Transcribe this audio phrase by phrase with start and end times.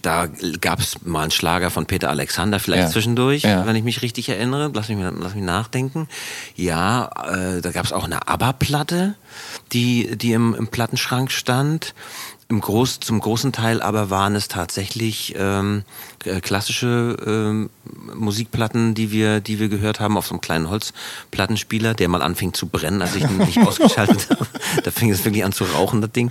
[0.00, 0.26] Da
[0.60, 2.90] gab es mal einen Schlager von Peter Alexander, vielleicht Ja.
[2.90, 3.66] zwischendurch, Ja.
[3.66, 4.70] wenn ich mich richtig erinnere.
[4.74, 6.08] Lass mich, lass mich nachdenken.
[6.56, 9.14] Ja, äh, da gab es auch eine ABBA-Platte,
[9.72, 11.94] die, die im, im Plattenschrank stand.
[12.48, 15.84] Im Groß, zum großen Teil aber waren es tatsächlich ähm,
[16.24, 17.70] äh, klassische ähm,
[18.14, 22.52] Musikplatten, die wir, die wir gehört haben auf so einem kleinen Holzplattenspieler, der mal anfing
[22.54, 24.46] zu brennen, als ich ihn nicht ausgeschaltet habe.
[24.84, 26.30] Da fing es wirklich an zu rauchen, das Ding.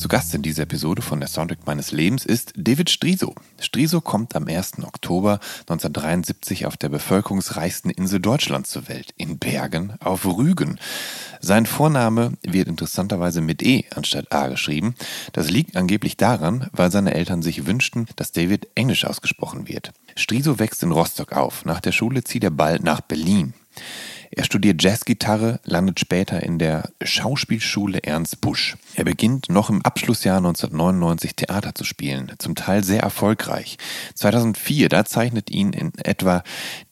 [0.00, 3.34] Zu Gast in dieser Episode von der Soundtrack meines Lebens ist David Striso.
[3.60, 4.82] Striso kommt am 1.
[4.82, 10.80] Oktober 1973 auf der bevölkerungsreichsten Insel Deutschlands zur Welt, in Bergen auf Rügen.
[11.42, 14.94] Sein Vorname wird interessanterweise mit E anstatt A geschrieben.
[15.34, 19.92] Das liegt angeblich daran, weil seine Eltern sich wünschten, dass David Englisch ausgesprochen wird.
[20.16, 21.66] Striso wächst in Rostock auf.
[21.66, 23.52] Nach der Schule zieht er bald nach Berlin.
[24.32, 28.76] Er studiert Jazzgitarre, landet später in der Schauspielschule Ernst Busch.
[28.94, 33.76] Er beginnt noch im Abschlussjahr 1999 Theater zu spielen, zum Teil sehr erfolgreich.
[34.14, 36.44] 2004, da zeichnet ihn in etwa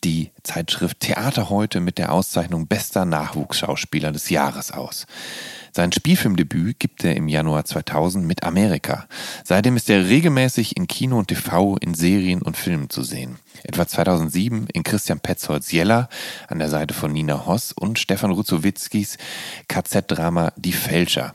[0.02, 5.06] die Zeitschrift Theater heute mit der Auszeichnung bester Nachwuchsschauspieler des Jahres aus.
[5.78, 9.06] Sein Spielfilmdebüt gibt er im Januar 2000 mit Amerika.
[9.44, 13.36] Seitdem ist er regelmäßig in Kino und TV, in Serien und Filmen zu sehen.
[13.62, 16.08] Etwa 2007 in Christian Petzolds Jella
[16.48, 19.18] an der Seite von Nina Hoss und Stefan Ruzowitzkis
[19.68, 21.34] KZ-Drama Die Fälscher.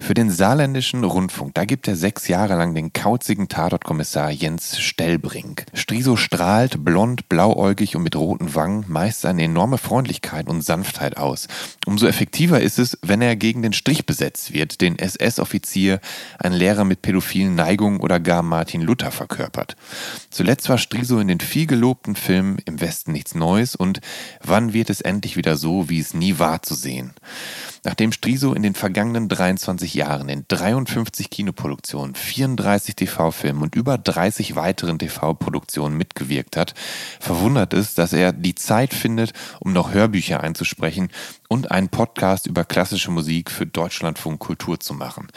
[0.00, 5.64] Für den saarländischen Rundfunk, da gibt er sechs Jahre lang den kauzigen Tatortkommissar Jens Stellbrink.
[5.72, 11.48] Striso strahlt, blond, blauäugig und mit roten Wangen meist seine enorme Freundlichkeit und Sanftheit aus.
[11.86, 16.00] Umso effektiver ist es, wenn er gegen den Strich besetzt wird, den SS-Offizier,
[16.38, 19.76] ein Lehrer mit pädophilen Neigungen oder gar Martin Luther verkörpert.
[20.30, 24.00] Zuletzt war Striso in den viel gelobten Filmen Im Westen nichts Neues und
[24.42, 27.12] Wann wird es endlich wieder so, wie es nie war zu sehen?
[27.84, 34.56] Nachdem Striso in den vergangenen 23 Jahren in 53 Kinoproduktionen, 34 TV-Filmen und über 30
[34.56, 36.74] weiteren TV-Produktionen mitgewirkt hat,
[37.20, 41.08] verwundert es, dass er die Zeit findet, um noch Hörbücher einzusprechen
[41.48, 45.28] und einen Podcast über klassische Musik für Deutschlandfunk Kultur zu machen.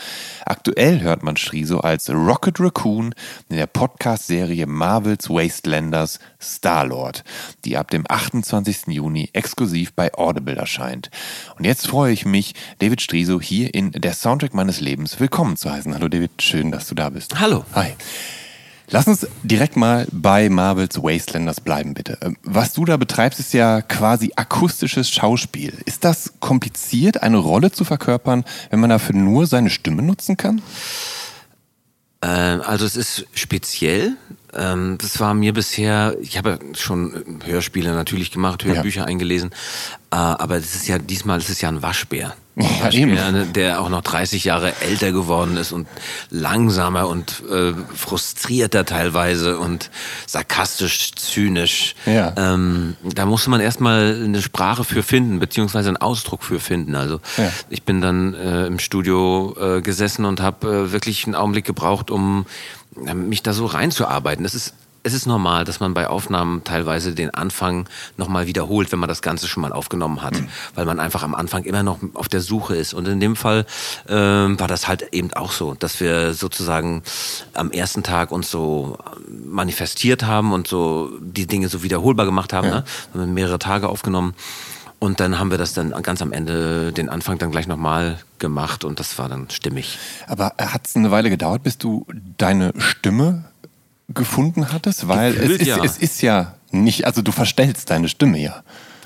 [0.45, 3.13] Aktuell hört man Striso als Rocket Raccoon
[3.49, 7.23] in der Podcast-Serie Marvels Wastelanders Star-Lord,
[7.65, 8.87] die ab dem 28.
[8.87, 11.09] Juni exklusiv bei Audible erscheint.
[11.57, 15.71] Und jetzt freue ich mich, David Striso hier in der Soundtrack meines Lebens willkommen zu
[15.71, 15.93] heißen.
[15.93, 17.39] Hallo David, schön, dass du da bist.
[17.39, 17.65] Hallo.
[17.73, 17.93] Hi.
[18.93, 22.17] Lass uns direkt mal bei Marvels Wastelanders bleiben, bitte.
[22.21, 25.73] Ähm, Was du da betreibst, ist ja quasi akustisches Schauspiel.
[25.85, 30.61] Ist das kompliziert, eine Rolle zu verkörpern, wenn man dafür nur seine Stimme nutzen kann?
[32.21, 34.17] Ähm, also es ist speziell.
[34.53, 39.51] Ähm, das war mir bisher, ich habe ja schon Hörspiele natürlich gemacht, Hörbücher eingelesen,
[40.11, 42.35] äh, aber es ist ja diesmal ist es ja ein Waschbär.
[42.57, 45.87] Ja, Waschbär, ne, der auch noch 30 Jahre älter geworden ist und
[46.29, 49.89] langsamer und äh, frustrierter teilweise und
[50.27, 51.95] sarkastisch, zynisch.
[52.05, 52.33] Ja.
[52.35, 56.95] Ähm, da musste man erstmal eine Sprache für finden, beziehungsweise einen Ausdruck für finden.
[56.95, 57.49] Also Ja.
[57.69, 62.11] ich bin dann äh, im Studio äh, gesessen und habe äh, wirklich einen Augenblick gebraucht,
[62.11, 62.45] um
[62.95, 64.45] mich da so reinzuarbeiten.
[64.45, 64.73] Es ist
[65.03, 69.21] es ist normal, dass man bei Aufnahmen teilweise den Anfang nochmal wiederholt, wenn man das
[69.21, 70.35] Ganze schon mal aufgenommen hat,
[70.75, 72.93] weil man einfach am Anfang immer noch auf der Suche ist.
[72.93, 73.65] Und in dem Fall
[74.07, 77.01] ähm, war das halt eben auch so, dass wir sozusagen
[77.53, 78.97] am ersten Tag uns so
[79.27, 82.69] manifestiert haben und so die Dinge so wiederholbar gemacht haben.
[82.69, 82.83] Ne?
[83.13, 84.35] Wir haben mehrere Tage aufgenommen.
[85.03, 88.83] Und dann haben wir das dann ganz am Ende, den Anfang dann gleich nochmal gemacht
[88.83, 89.97] und das war dann stimmig.
[90.27, 92.05] Aber hat es eine Weile gedauert, bis du
[92.37, 93.45] deine Stimme
[94.09, 95.07] gefunden hattest?
[95.07, 95.83] Weil es Gefühlt ist, ja.
[95.83, 98.61] es ist ja nicht, also du verstellst deine Stimme ja.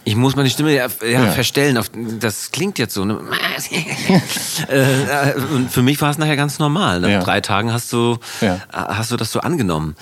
[0.07, 1.31] Ich muss meine Stimme ja, ja, ja.
[1.31, 1.79] verstellen.
[2.19, 3.05] Das klingt jetzt so.
[3.05, 3.19] Ne?
[4.69, 7.01] Äh, und für mich war es nachher ganz normal.
[7.01, 7.19] Nach ja.
[7.21, 8.17] drei Tagen hast du,
[8.71, 9.95] hast du das so angenommen.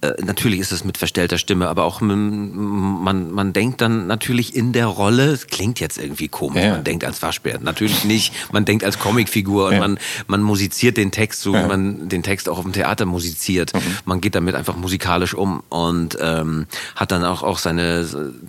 [0.00, 4.56] Äh, natürlich ist es mit verstellter Stimme, aber auch mit, man, man denkt dann natürlich
[4.56, 7.58] in der Rolle, es klingt jetzt irgendwie komisch, man denkt als Waschbär.
[7.60, 12.08] Natürlich nicht, man denkt als Comicfigur und man, man musiziert den Text, so wie man
[12.08, 13.74] den Text auch auf dem Theater musiziert.
[13.74, 13.80] Mhm.
[14.06, 16.66] Man geht damit einfach musikalisch um und ähm,
[16.96, 18.06] hat dann auch, auch seine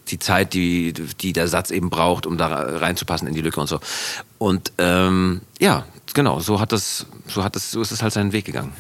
[0.07, 3.67] die Zeit, die die der Satz eben braucht, um da reinzupassen in die Lücke und
[3.67, 3.79] so.
[4.37, 8.31] Und ähm, ja, genau, so hat das, so hat das, so ist es halt seinen
[8.31, 8.73] Weg gegangen.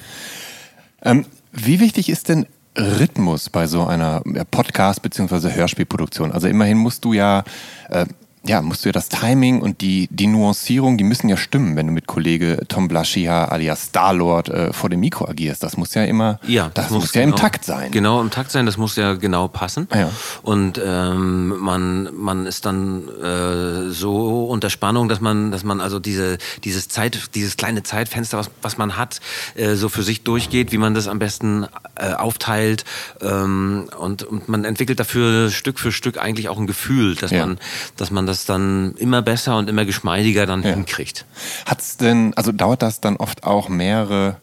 [1.01, 2.45] Ähm, wie wichtig ist denn
[2.77, 4.21] Rhythmus bei so einer
[4.51, 5.51] Podcast- bzw.
[5.51, 6.31] Hörspielproduktion?
[6.31, 7.43] Also immerhin musst du ja
[7.89, 8.05] äh,
[8.45, 11.87] ja, musst du ja das Timing und die, die Nuancierung, die müssen ja stimmen, wenn
[11.87, 15.61] du mit Kollege Tom Blaschia alias Starlord äh, vor dem Mikro agierst.
[15.61, 17.91] Das muss ja immer, ja, das, das muss, muss ja genau, im Takt sein.
[17.91, 19.87] Genau, im Takt sein, das muss ja genau passen.
[19.93, 20.09] Ja.
[20.41, 25.99] Und ähm, man, man ist dann äh, so unter Spannung, dass man, dass man also
[25.99, 29.19] diese, dieses Zeit, dieses kleine Zeitfenster, was, was man hat,
[29.55, 32.85] äh, so für sich durchgeht, wie man das am besten äh, aufteilt.
[33.21, 37.45] Ähm, und, und man entwickelt dafür Stück für Stück eigentlich auch ein Gefühl, dass ja.
[37.45, 37.59] man,
[37.97, 40.69] dass man das dann immer besser und immer geschmeidiger dann ja.
[40.69, 41.25] hinkriegt.
[41.65, 44.37] Hat's denn, also dauert das dann oft auch mehrere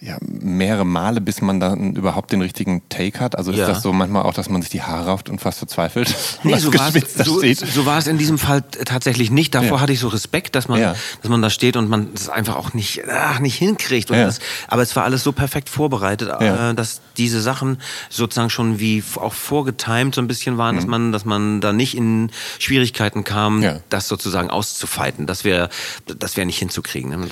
[0.00, 3.38] ja, mehrere Male, bis man dann überhaupt den richtigen Take hat?
[3.38, 3.68] Also ist ja.
[3.68, 6.14] das so manchmal auch, dass man sich die Haare rauft und fast verzweifelt?
[6.42, 9.54] Nee, so war, es, so, so war es in diesem Fall tatsächlich nicht.
[9.54, 9.80] Davor ja.
[9.80, 10.94] hatte ich so Respekt, dass man, ja.
[11.22, 14.10] dass man da steht und man es einfach auch nicht, ach, nicht hinkriegt.
[14.10, 17.78] Das, aber es war alles so perfekt vorbereitet, äh, dass diese Sachen
[18.10, 20.80] sozusagen schon wie auch vorgetimt so ein bisschen waren, mhm.
[20.80, 25.26] dass man, dass man da nicht in Schwierigkeiten kam, das sozusagen auszufeiten.
[25.26, 25.70] Das wäre,
[26.06, 27.10] das wäre nicht hinzukriegen.
[27.10, 27.26] Ne?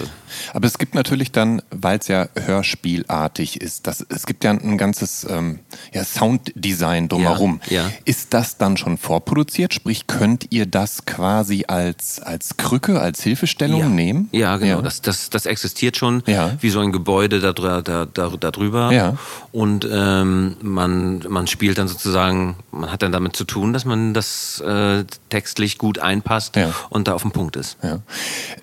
[0.55, 3.87] Aber es gibt natürlich dann, weil es ja Hör hörspielartig ist.
[3.87, 5.61] Das, es gibt ja ein ganzes ähm,
[5.93, 7.61] ja, Sounddesign drumherum.
[7.69, 7.91] Ja, ja.
[8.05, 9.75] Ist das dann schon vorproduziert?
[9.75, 14.29] Sprich, könnt ihr das quasi als, als Krücke, als Hilfestellung nehmen?
[14.33, 14.83] Ja, genau.
[14.83, 16.23] Das, das, das existiert schon
[16.61, 19.17] wie so ein Gebäude da, da, da, da drüber.
[19.51, 24.15] Und ähm, man, man spielt dann sozusagen, man hat dann damit zu tun, dass man
[24.15, 26.59] das äh, textlich gut einpasst
[26.91, 27.79] und da auf dem Punkt ist.
[27.83, 28.01] Ja.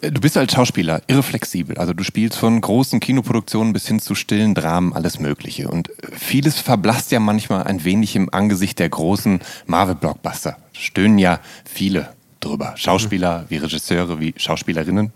[0.02, 1.78] Du bist als Schauspieler irreflexibel.
[1.78, 5.70] Also du spielst von großen Kinoproduktionen bis hin zu stillen Dramen alles Mögliche.
[5.70, 10.58] Und vieles verblasst ja manchmal ein wenig im Angesicht der großen Marvel-Blockbuster.
[10.74, 12.10] Stöhnen ja viele
[12.40, 12.74] drüber.
[12.76, 15.12] Schauspieler wie Regisseure wie Schauspielerinnen.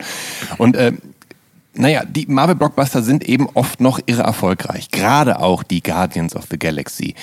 [0.57, 0.93] Und äh,
[1.73, 4.89] naja, die Marvel-Blockbuster sind eben oft noch irre erfolgreich.
[4.91, 7.15] Gerade auch die Guardians of the Galaxy.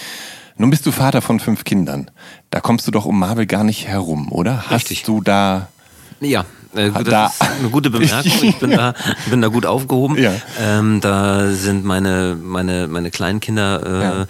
[0.57, 2.11] Nun bist du Vater von fünf Kindern.
[2.51, 4.65] Da kommst du doch um Marvel gar nicht herum, oder?
[4.67, 5.05] Hast Richtig.
[5.05, 5.69] du da
[6.21, 7.27] ja, äh, das da.
[7.27, 8.33] ist eine gute Bemerkung.
[8.43, 8.95] Ich bin da,
[9.29, 10.17] bin da gut aufgehoben.
[10.19, 10.33] Ja.
[10.61, 14.27] Ähm, da sind meine, meine, meine kleinen Kinder äh, ja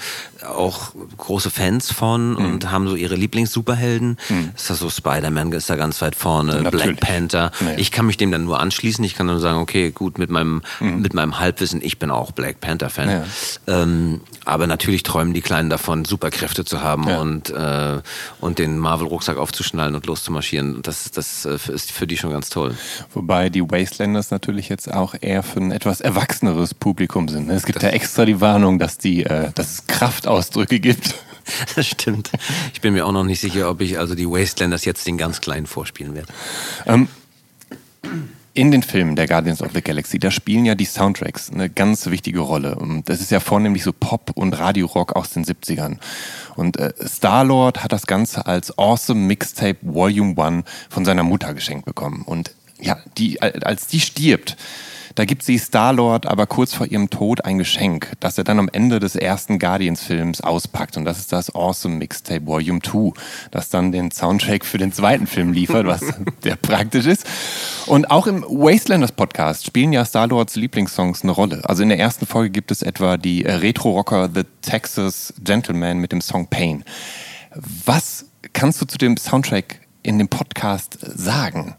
[0.54, 2.36] auch große Fans von mhm.
[2.36, 4.16] und haben so ihre Lieblings-Superhelden.
[4.28, 4.50] Mhm.
[4.54, 6.96] Ist das so Spider-Man ist da ganz weit vorne, Natürlich.
[6.96, 7.50] Black Panther.
[7.60, 7.76] Nee.
[7.76, 9.04] Ich kann mich dem dann nur anschließen.
[9.04, 11.00] Ich kann dann sagen, okay, gut, mit meinem, mhm.
[11.00, 13.08] mit meinem Halbwissen, ich bin auch Black Panther-Fan.
[13.08, 13.24] Ja.
[13.66, 17.20] Ähm, aber natürlich träumen die Kleinen davon, Superkräfte zu haben ja.
[17.20, 18.00] und, äh,
[18.40, 20.82] und den Marvel-Rucksack aufzuschnallen und loszumarschieren.
[20.82, 22.74] Das, das äh, ist für die schon ganz toll.
[23.12, 27.50] Wobei die Wastelanders natürlich jetzt auch eher für ein etwas erwachseneres Publikum sind.
[27.50, 31.14] Es gibt das ja extra die Warnung, dass die, äh, dass es Kraft Ausdrücke gibt.
[31.74, 32.30] Das stimmt.
[32.74, 35.40] Ich bin mir auch noch nicht sicher, ob ich also die Wastelanders jetzt den ganz
[35.40, 36.28] kleinen vorspielen werde.
[36.86, 37.08] Ähm,
[38.54, 42.06] in den Filmen der Guardians of the Galaxy, da spielen ja die Soundtracks eine ganz
[42.06, 42.76] wichtige Rolle.
[42.76, 45.96] Und das ist ja vornehmlich so Pop- und Radio-Rock aus den 70ern.
[46.54, 51.84] Und äh, Star-Lord hat das Ganze als Awesome Mixtape Volume 1 von seiner Mutter geschenkt
[51.84, 52.22] bekommen.
[52.26, 54.56] Und ja, die, als die stirbt,
[55.14, 58.68] da gibt sie Star-Lord aber kurz vor ihrem Tod ein Geschenk, das er dann am
[58.72, 60.96] Ende des ersten Guardians-Films auspackt.
[60.96, 63.12] Und das ist das Awesome Mixtape Volume 2,
[63.50, 66.00] das dann den Soundtrack für den zweiten Film liefert, was
[66.42, 67.26] sehr praktisch ist.
[67.86, 71.62] Und auch im Wastelanders Podcast spielen ja Star-Lords Lieblingssongs eine Rolle.
[71.64, 76.20] Also in der ersten Folge gibt es etwa die Retro-Rocker The Texas Gentleman mit dem
[76.20, 76.84] Song Pain.
[77.84, 81.74] Was kannst du zu dem Soundtrack in dem Podcast sagen?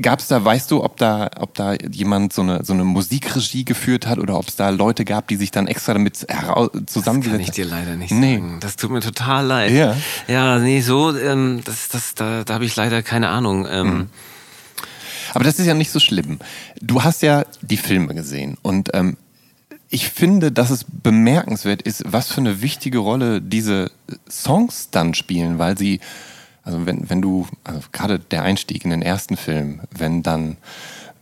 [0.00, 3.64] Gab es da, weißt du, ob da, ob da jemand so eine, so eine Musikregie
[3.64, 7.22] geführt hat oder ob es da Leute gab, die sich dann extra damit zusammengesetzt haben?
[7.22, 8.36] Das kann ich dir leider nicht nee.
[8.36, 8.58] sagen.
[8.60, 9.72] Das tut mir total leid.
[9.72, 9.96] Ja,
[10.28, 13.66] ja nee, so, ähm, das, das, da, da habe ich leider keine Ahnung.
[13.68, 14.06] Ähm, mhm.
[15.34, 16.38] Aber das ist ja nicht so schlimm.
[16.80, 19.16] Du hast ja die Filme gesehen und ähm,
[19.88, 23.90] ich finde, dass es bemerkenswert ist, was für eine wichtige Rolle diese
[24.28, 26.00] Songs dann spielen, weil sie
[26.66, 30.58] also wenn, wenn du, also gerade der Einstieg in den ersten Film, wenn dann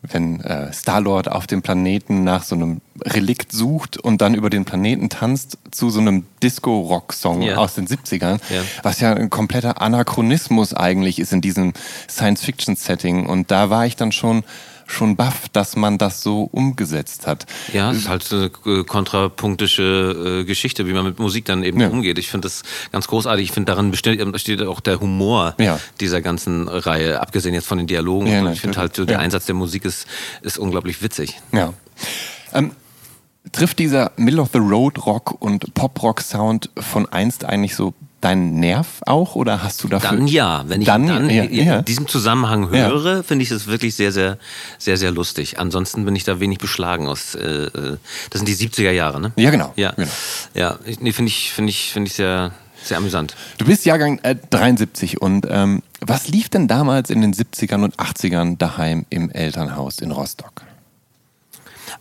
[0.07, 4.67] wenn äh, Star-Lord auf dem Planeten nach so einem Relikt sucht und dann über den
[4.67, 7.57] Planeten tanzt zu so einem Disco-Rock-Song Ja.
[7.57, 8.61] aus den 70ern, Ja.
[8.83, 11.73] was ja ein kompletter Anachronismus eigentlich ist in diesem
[12.11, 13.25] Science-Fiction-Setting.
[13.27, 14.45] Und da war ich dann schon
[14.87, 17.47] schon baff, dass man das so umgesetzt hat.
[17.73, 21.63] Ja, es ist halt so eine äh, kontrapunktische äh, Geschichte, wie man mit Musik dann
[21.65, 21.89] eben Ja.
[21.89, 22.19] umgeht.
[22.19, 22.63] Ich finde das
[22.93, 23.45] ganz großartig.
[23.45, 25.79] Ich finde, darin besteht, besteht auch der Humor Ja.
[26.01, 28.27] dieser ganzen Reihe, abgesehen jetzt von den Dialogen.
[28.27, 29.19] Ja, ich finde halt, so der.
[29.21, 30.07] Einsatz der Musik ist,
[30.43, 31.41] ist unglaublich witzig.
[31.53, 31.73] Ja.
[32.53, 32.73] Ähm,
[33.53, 37.95] trifft dieser Middle of the Road Rock und Pop Rock Sound von einst eigentlich so
[38.25, 41.67] deinen Nerv auch oder hast du dafür Dann ja, wenn ich dann, dann, ja, in
[41.67, 41.83] ja.
[41.83, 42.89] diesem Zusammenhang Ja.
[42.89, 44.39] höre, finde ich es wirklich sehr, sehr,
[44.79, 45.59] sehr, sehr lustig.
[45.59, 47.35] Ansonsten bin ich da wenig beschlagen aus.
[47.35, 47.97] Äh, äh,
[48.31, 49.33] das sind die 70er Jahre, ne?
[49.37, 50.09] Ja, genau, Ja, genau.
[50.55, 50.79] ja.
[51.01, 52.53] Nee, finde ich, finde ich, finde ich sehr,
[52.83, 53.37] sehr amüsant.
[53.59, 57.97] Du bist Jahrgang äh, 73 und ähm, was lief denn damals in den 70ern und
[57.97, 60.64] 80ern daheim im Elternhaus in Rostock?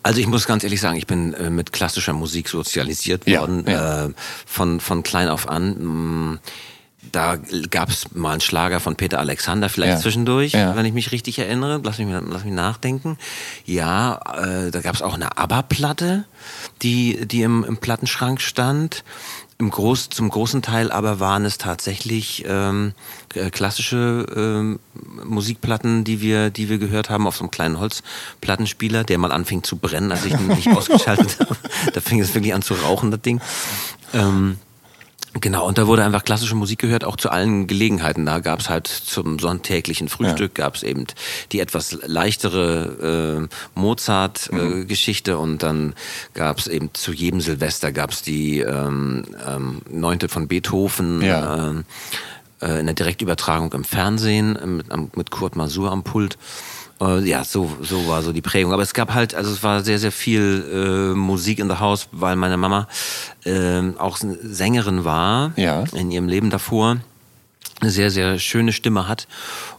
[0.04, 3.66] Also ich muss ganz ehrlich sagen, ich bin äh, mit klassischer Musik sozialisiert Ja, worden,
[3.68, 4.06] ja.
[4.06, 4.10] Äh,
[4.46, 6.32] von, von klein auf an.
[6.32, 6.40] Mm,
[7.12, 7.38] Da
[7.70, 10.76] gab es mal einen Schlager von Peter Alexander, vielleicht Ja, zwischendurch, ja.
[10.76, 11.82] wenn ich mich richtig erinnere.
[11.84, 13.18] Lass mich, lass mich nachdenken.
[13.66, 16.26] Ja, äh, da gab es auch eine ABBA-Platte,
[16.82, 19.04] die, die im, im Plattenschrank stand.
[19.60, 22.94] Im Groß, zum großen Teil aber waren es tatsächlich ähm,
[23.36, 24.80] äh, klassische ähm,
[25.24, 29.64] Musikplatten, die wir, die wir gehört haben auf so einem kleinen Holzplattenspieler, der mal anfing
[29.64, 31.56] zu brennen, als ich ihn nicht ausgeschaltet habe.
[31.94, 33.42] Da fing es wirklich an zu rauchen, das Ding.
[34.14, 34.58] Ähm,
[35.42, 38.26] Genau, und da wurde einfach klassische Musik gehört, auch zu allen Gelegenheiten.
[38.26, 41.08] Da gab's halt zum sonntäglichen Frühstück gab's eben
[41.52, 45.94] die etwas leichtere äh, Mozart-Geschichte und dann
[46.34, 51.70] gab's eben zu jedem Silvester gab's die ähm, ähm, Neunte von Beethoven Ja.
[51.70, 51.86] ähm,
[52.62, 56.38] äh, in der Direktübertragung im Fernsehen äh, mit, mit Kurt Masur am Pult.
[57.04, 58.74] Äh, Ja, so, so war so die Prägung.
[58.74, 62.08] Aber es gab halt, also es war sehr, sehr viel äh, Musik in the House,
[62.12, 62.88] weil meine Mama
[63.46, 65.84] ähm, auch Sängerin war Ja.
[65.94, 66.98] in ihrem Leben davor.
[67.82, 69.28] Eine sehr, sehr schöne Stimme hat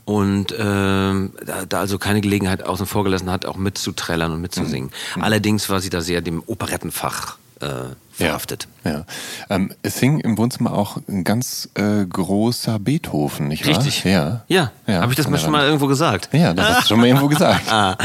[0.05, 4.91] und ähm, da, da also keine Gelegenheit außen vor gelassen hat, auch mitzuträllern und mitzusingen.
[5.19, 8.69] Allerdings war sie da sehr dem Operettenfach äh, verhaftet.
[8.85, 9.05] Ja.
[9.51, 13.77] Ähm, es hing im Wohnzimmer auch ein ganz äh, großer Beethoven, nicht wahr?
[13.77, 14.05] Richtig.
[14.05, 14.45] Ja.
[14.49, 16.29] Ja, Ja, habe ich das mal schon mal irgendwo gesagt?
[16.33, 17.65] Ja, das hast du schon mal irgendwo gesagt.
[17.71, 17.97] Ah.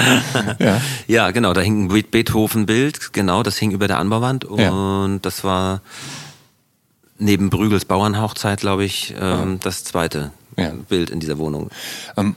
[0.60, 0.82] Ja.
[1.08, 4.72] Ja, genau, da hing ein Be- Beethoven-Bild, genau, das hing über der Anbauwand Ja.
[4.72, 5.82] und das war
[7.18, 10.72] neben Brügels Bauernhochzeit, glaube ich, ähm, das zweite Ja.
[10.88, 11.70] Bild in dieser Wohnung.
[12.18, 12.36] Ähm,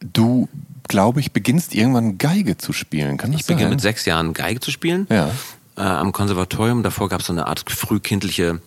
[0.00, 0.48] du,
[0.88, 3.16] glaube ich, beginnst irgendwann Geige zu spielen.
[3.18, 5.30] Kann das Ich beginne mit sechs Jahren Geige zu spielen Ja.
[5.76, 6.82] Äh, am Konservatorium.
[6.82, 8.60] Davor gab es so eine Art frühkindliche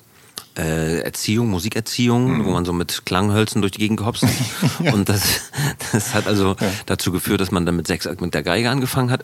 [0.57, 2.45] äh, Erziehung, Musikerziehung, Mhm.
[2.45, 4.25] wo man so mit Klanghölzen durch die Gegend gehopst.
[4.93, 5.21] Und das,
[5.91, 6.55] das hat also
[6.87, 9.23] dazu geführt, dass man dann mit sechs mit der Geige angefangen hat.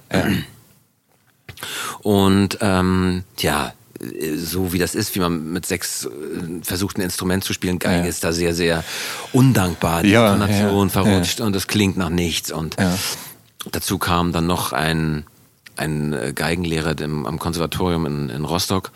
[2.01, 3.73] Und ähm, ja,
[4.35, 6.09] so wie das ist, wie man mit sechs äh,
[6.63, 8.09] versucht, ein Instrument zu spielen, Geige Ja.
[8.09, 8.83] ist da sehr, sehr
[9.31, 10.03] undankbar.
[10.03, 12.51] Die Ja, Intonation ja, verrutscht und es klingt nach nichts.
[12.51, 12.93] Und Ja.
[13.71, 15.25] dazu kam dann noch ein,
[15.77, 18.91] ein äh, Geigenlehrer im, am Konservatorium in, in Rostock,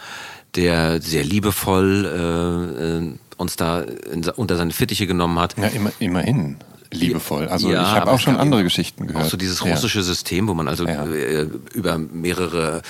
[0.55, 5.55] der sehr liebevoll äh, äh, uns da in, unter seine Fittiche genommen hat.
[5.57, 6.57] Ja, immer, immerhin
[6.91, 7.48] liebevoll.
[7.48, 9.25] Also Ja, ich habe auch schon andere Geschichten gehört.
[9.25, 9.72] Auch so dieses Ja.
[9.74, 11.05] russische System, wo man also Ja.
[11.05, 12.81] äh, über mehrere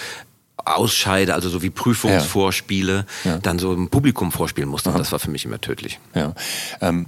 [0.63, 3.37] Ausscheide, also so wie Prüfungsvorspiele, Ja.
[3.39, 4.89] dann so im Publikum vorspielen musste.
[4.89, 5.99] Und das war für mich immer tödlich.
[6.13, 6.33] Ja.
[6.81, 7.07] Ähm,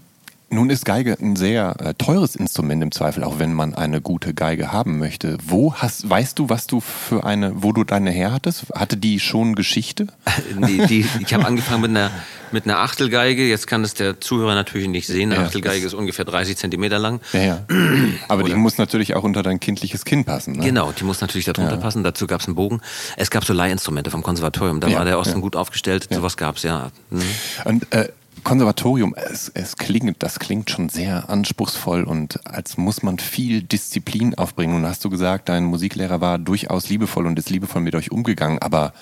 [0.52, 4.34] nun ist Geige ein sehr äh, teures Instrument im Zweifel, auch wenn man eine gute
[4.34, 5.38] Geige haben möchte.
[5.46, 8.66] Wo hast, weißt du, was du für eine, wo du deine her hattest?
[8.74, 10.08] Hatte die schon Geschichte?
[10.68, 12.12] die, die, ich habe angefangen mit einer,
[12.52, 13.48] mit einer Achtelgeige.
[13.48, 15.32] Jetzt kann es der Zuhörer natürlich nicht sehen.
[15.32, 17.22] Eine Ja, Achtelgeige ist ungefähr 30 Zentimeter lang.
[17.34, 17.66] Ja, ja.
[18.28, 20.54] Aber die muss natürlich auch unter dein kindliches Kinn passen.
[20.54, 20.66] Ne?
[20.66, 22.04] Genau, die muss natürlich darunter passen.
[22.04, 22.82] Dazu gab es einen Bogen.
[23.18, 24.80] Es gab so Leihinstrumente vom Konservatorium.
[24.80, 26.08] Da war der Osten gut aufgestellt.
[26.10, 26.92] Sowas gab's ja.
[27.10, 27.22] Mhm.
[27.66, 28.10] Und äh,
[28.44, 34.36] Konservatorium, es, es klingt, das klingt schon sehr anspruchsvoll und als muss man viel Disziplin
[34.36, 34.76] aufbringen.
[34.76, 38.60] Und hast du gesagt, dein Musiklehrer war durchaus liebevoll und ist liebevoll mit euch umgegangen,
[38.60, 38.94] aber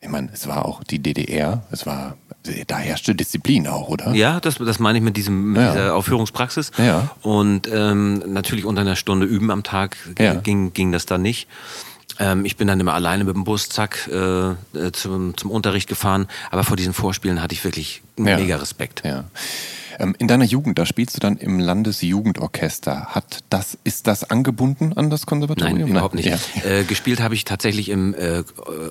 [0.00, 2.16] ich meine, es war auch die DDR, es war,
[2.66, 4.12] da herrschte Disziplin auch, oder?
[4.14, 5.70] Ja, das, das meine ich mit, diesem, mit Ja.
[5.70, 6.72] dieser Aufführungspraxis.
[6.76, 7.12] Ja.
[7.22, 10.34] Und ähm, natürlich unter einer Stunde üben am Tag Ja.
[10.34, 11.46] ging, ging das dann nicht.
[12.18, 15.88] Ähm, ich bin dann immer alleine mit dem Bus, zack, äh, äh, zum, zum Unterricht
[15.88, 16.26] gefahren.
[16.50, 18.36] Aber vor diesen Vorspielen hatte ich wirklich Ja.
[18.36, 19.02] mega Respekt.
[19.04, 19.24] Ja.
[19.98, 23.06] Ähm, in deiner Jugend, da spielst du dann im Landesjugendorchester.
[23.06, 25.78] Hat das, ist das angebunden an das Konservatorium?
[25.78, 26.26] Nein, überhaupt nicht.
[26.26, 26.38] Ja.
[26.64, 28.42] Äh, gespielt habe ich tatsächlich im äh,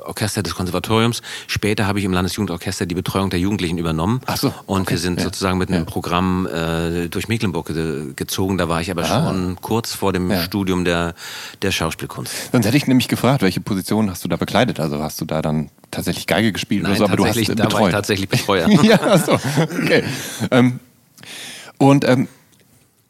[0.05, 1.21] Orchester des Konservatoriums.
[1.47, 4.21] Später habe ich im Landesjugendorchester die Betreuung der Jugendlichen übernommen.
[4.25, 4.53] Ach so.
[4.65, 4.91] Und okay.
[4.91, 5.25] wir sind ja.
[5.25, 5.85] sozusagen mit einem ja.
[5.85, 8.57] Programm äh, durch Mecklenburg ge gezogen.
[8.57, 9.27] Da war ich aber ah.
[9.27, 11.13] schon kurz vor dem Studium der,
[11.61, 12.51] der Schauspielkunst.
[12.51, 14.79] Sonst hätte ich nämlich gefragt, welche Position hast du da bekleidet?
[14.79, 17.41] Also hast du da dann tatsächlich Geige gespielt Nein, oder so, aber du hast äh,
[17.41, 18.67] ich tatsächlich Betreuer.
[18.83, 19.33] ja, so.
[19.33, 20.03] Okay.
[20.49, 20.79] ähm,
[21.77, 22.27] und ähm,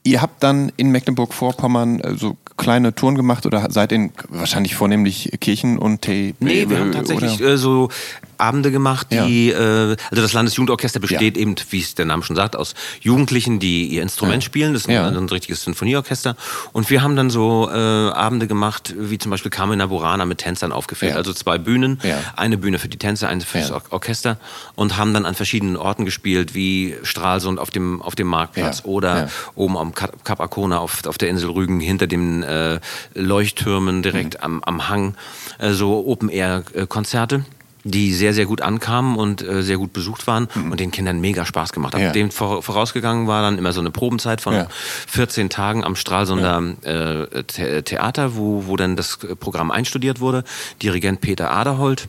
[0.04, 5.80] ihr habt dann in Mecklenburg-Vorpommern so kleine Touren gemacht oder seid in wahrscheinlich vornehmlich Kirchen
[5.80, 6.36] und Tee?
[6.40, 7.90] Nee, wir haben tatsächlich äh, so
[8.38, 9.92] Abende gemacht, die, ja.
[9.92, 11.42] äh, also das Landesjugendorchester besteht ja.
[11.42, 14.46] eben, wie es der Name schon sagt, aus Jugendlichen, die ihr Instrument ja.
[14.46, 14.74] spielen.
[14.74, 16.36] Das ist ein, ein, richtiges Sinfonieorchester.
[16.72, 20.72] Und wir haben dann so äh, Abende gemacht, wie zum Beispiel Carmina Burana mit Tänzern
[20.72, 21.16] aufgeführt.
[21.16, 22.00] Also zwei Bühnen,
[22.36, 24.38] eine Bühne für die Tänzer, eine für das Orchester
[24.76, 29.30] und haben dann an verschiedenen Orten gespielt, wie Stralsund auf dem, auf dem Marktplatz oder
[29.56, 32.80] oben am Kap Arkona auf, auf der Insel Rügen hinter den äh,
[33.14, 34.44] Leuchttürmen direkt mhm.
[34.44, 35.16] am, am Hang.
[35.60, 37.46] Äh, so Open-Air-Konzerte
[37.84, 40.72] die sehr, sehr gut ankamen und äh, sehr gut besucht waren mhm.
[40.72, 42.04] und den Kindern mega Spaß gemacht haben.
[42.04, 42.12] Ja.
[42.12, 44.68] Dem vorausgegangen war dann immer so eine Probenzeit von ja.
[45.08, 47.24] 14 Tagen am Stralsunder ja.
[47.24, 50.44] äh, The Theater, wo, wo dann das Programm einstudiert wurde.
[50.82, 52.08] Dirigent Peter Aderholt.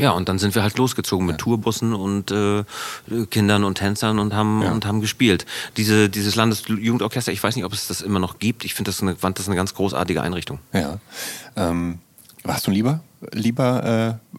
[0.00, 2.64] Ja, und dann sind wir halt losgezogen mit Tourbussen und äh,
[3.30, 5.46] Kindern und Tänzern und haben und haben gespielt.
[5.76, 8.64] Diese dieses Landesjugendorchester, ich weiß nicht, ob es das immer noch gibt.
[8.64, 10.58] Ich finde das eine, fand das eine ganz großartige Einrichtung.
[10.72, 10.98] Ja.
[11.56, 11.98] Ähm,
[12.44, 13.00] warst du lieber
[13.32, 14.38] lieber äh,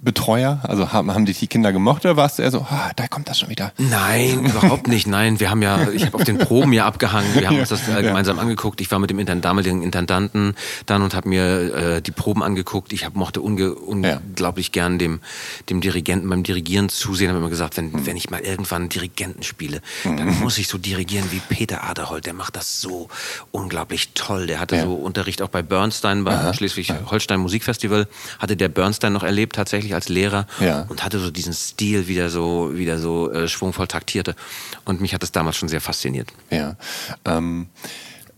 [0.00, 0.60] Betreuer?
[0.62, 3.28] Also haben, haben dich die Kinder gemocht oder warst du eher so, ah, da kommt
[3.28, 3.72] das schon wieder?
[3.76, 5.06] Nein, überhaupt nicht.
[5.06, 7.34] Nein, wir haben ja, ich habe auf den Proben ja abgehangen.
[7.34, 8.42] Wir haben ja, uns das äh, gemeinsam ja.
[8.42, 8.80] angeguckt.
[8.80, 10.54] Ich war mit dem Intend damaligen Intendanten
[10.86, 12.94] dann und habe mir äh, die Proben angeguckt.
[12.94, 14.72] Ich hab, mochte unge unglaublich ja.
[14.72, 15.20] gern dem,
[15.68, 17.28] dem Dirigenten beim Dirigieren zusehen.
[17.28, 18.06] Habe immer gesagt, wenn, mhm.
[18.06, 20.16] wenn ich mal irgendwann einen Dirigenten spiele, mhm.
[20.16, 22.24] dann muss ich so dirigieren wie Peter Aderholt.
[22.24, 23.08] Der macht das so
[23.52, 24.46] unglaublich toll.
[24.46, 29.56] Der hatte so Unterricht auch bei Bernstein, bei Schleswig-Holstein Musikfestival, hatte der Bernstein noch erlebt
[29.56, 30.82] tatsächlich tatsächlich als Lehrer ja.
[30.88, 34.36] und hatte so diesen Stil wieder so, wieder so äh, schwungvoll taktierte.
[34.84, 36.28] Und mich hat das damals schon sehr fasziniert.
[36.50, 36.76] Ja.
[37.24, 37.68] Ähm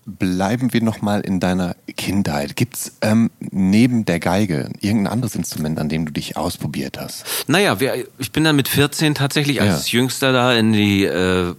[0.06, 2.54] bleiben wir nochmal in deiner Kindheit.
[2.54, 7.24] Gibt es ähm, neben der Geige irgendein anderes Instrument, an dem du dich ausprobiert hast?
[7.48, 9.98] Naja, wir, ich bin dann mit 14 tatsächlich als ja.
[9.98, 11.54] Jüngster da in die äh,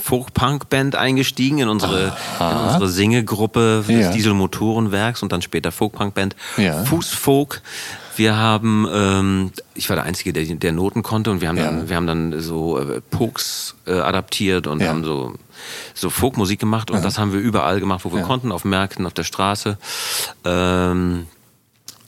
[0.00, 4.12] Folk-Punk-Band eingestiegen, in unsere, in unsere Singegruppe des ja.
[4.12, 6.84] Dieselmotorenwerks und dann später Folk-Punk-Band ja.
[6.84, 7.62] Fußfolk.
[8.18, 11.64] Wir haben, ähm, ich war der Einzige, der, der Noten konnte und wir haben ja.
[11.64, 14.88] dann, wir haben dann so äh, Pokes äh, adaptiert und ja.
[14.88, 15.34] haben so
[15.94, 17.02] so Folkmusik gemacht und ja.
[17.02, 19.78] das haben wir überall gemacht, wo wir konnten, auf Märkten, auf der Straße.
[20.44, 21.26] Ähm,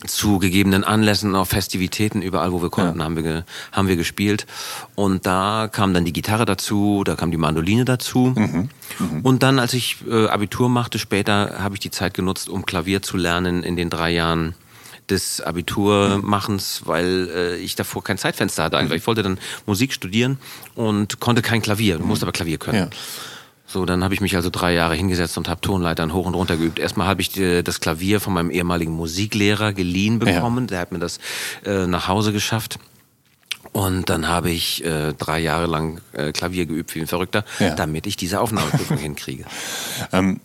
[0.07, 3.05] zu gegebenen Anlässen, auf Festivitäten, überall, wo wir konnten, ja.
[3.05, 4.47] haben, wir haben wir gespielt.
[4.95, 8.33] Und da kam dann die Gitarre dazu, da kam die Mandoline dazu.
[8.35, 8.69] Mhm.
[8.97, 9.21] Mhm.
[9.21, 13.01] Und dann, als ich äh, Abitur machte, später habe ich die Zeit genutzt, um Klavier
[13.01, 14.55] zu lernen in den drei Jahren
[15.11, 18.77] des Abiturmachens, weil äh, ich davor kein Zeitfenster hatte.
[18.77, 19.01] Eigentlich.
[19.01, 20.39] Ich wollte dann Musik studieren
[20.75, 21.97] und konnte kein Klavier.
[21.97, 22.77] Du musst aber Klavier können.
[22.77, 22.89] Ja.
[23.67, 26.57] So, dann habe ich mich also drei Jahre hingesetzt und habe Tonleitern hoch und runter
[26.57, 26.77] geübt.
[26.77, 30.65] Erstmal habe ich äh, das Klavier von meinem ehemaligen Musiklehrer geliehen bekommen.
[30.65, 30.67] Ja.
[30.67, 31.19] Der hat mir das
[31.65, 32.79] äh, nach Hause geschafft.
[33.71, 37.73] Und dann habe ich äh, drei Jahre lang äh, Klavier geübt wie ein Verrückter, ja.
[37.75, 39.45] damit ich diese Aufnahmeprüfung hinkriege.
[40.11, 40.41] Ähm,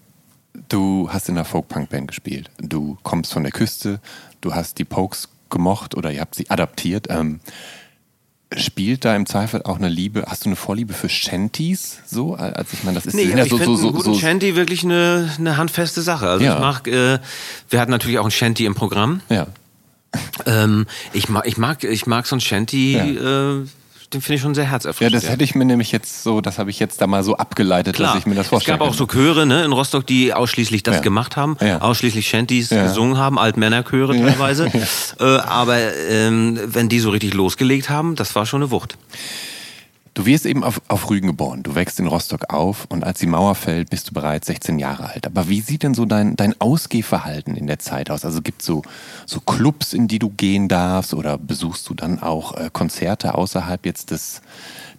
[0.69, 2.51] du hast in der Folk-Punk-Band gespielt.
[2.59, 4.01] Du kommst von der Küste,
[4.41, 7.07] du hast die Pokes gemocht oder ihr habt sie adaptiert.
[7.11, 7.41] Ähm,
[8.55, 11.99] spielt da im Zweifel auch eine Liebe, hast du eine Vorliebe für Shanties?
[12.07, 14.85] So, als ich meine, das ist nee, ja ich so, so, so, so Shanty wirklich
[14.85, 16.29] eine, eine handfeste Sache.
[16.29, 16.55] Also ja.
[16.55, 17.19] ich mag, äh,
[17.69, 19.21] wir hatten natürlich auch ein Shanty im Programm.
[19.29, 19.47] Ja.
[20.47, 22.93] Ähm, ich mag, ich mag, ich mag so ein Shanty.
[22.93, 23.05] Ja.
[23.05, 23.67] Äh,
[24.13, 25.15] den finde ich schon sehr herzerfrischend.
[25.15, 27.37] Ja, das hätte ich mir nämlich jetzt so, das habe ich jetzt da mal so
[27.37, 28.13] abgeleitet, Klar.
[28.13, 28.77] dass ich mir das vorstelle.
[28.77, 31.01] Es gab auch so Chöre ne, in Rostock, die ausschließlich das ja.
[31.01, 31.81] gemacht haben, ja.
[31.81, 32.85] ausschließlich Shanties ja.
[32.85, 34.71] gesungen haben, Altmännerchöre teilweise.
[35.19, 35.79] Äh, aber
[36.11, 38.99] ähm, wenn die so richtig losgelegt haben, das war schon eine Wucht.
[40.17, 43.27] Du wirst eben auf, auf Rügen geboren, du wächst in Rostock auf und als die
[43.27, 45.27] Mauer fällt, bist du bereits 16 Jahre alt.
[45.27, 48.25] Aber wie sieht denn so dein, dein Ausgehverhalten in der Zeit aus?
[48.25, 48.81] Also gibt es so,
[49.27, 53.85] so Clubs, in die du gehen darfst oder besuchst du dann auch äh, Konzerte außerhalb
[53.85, 54.41] jetzt des,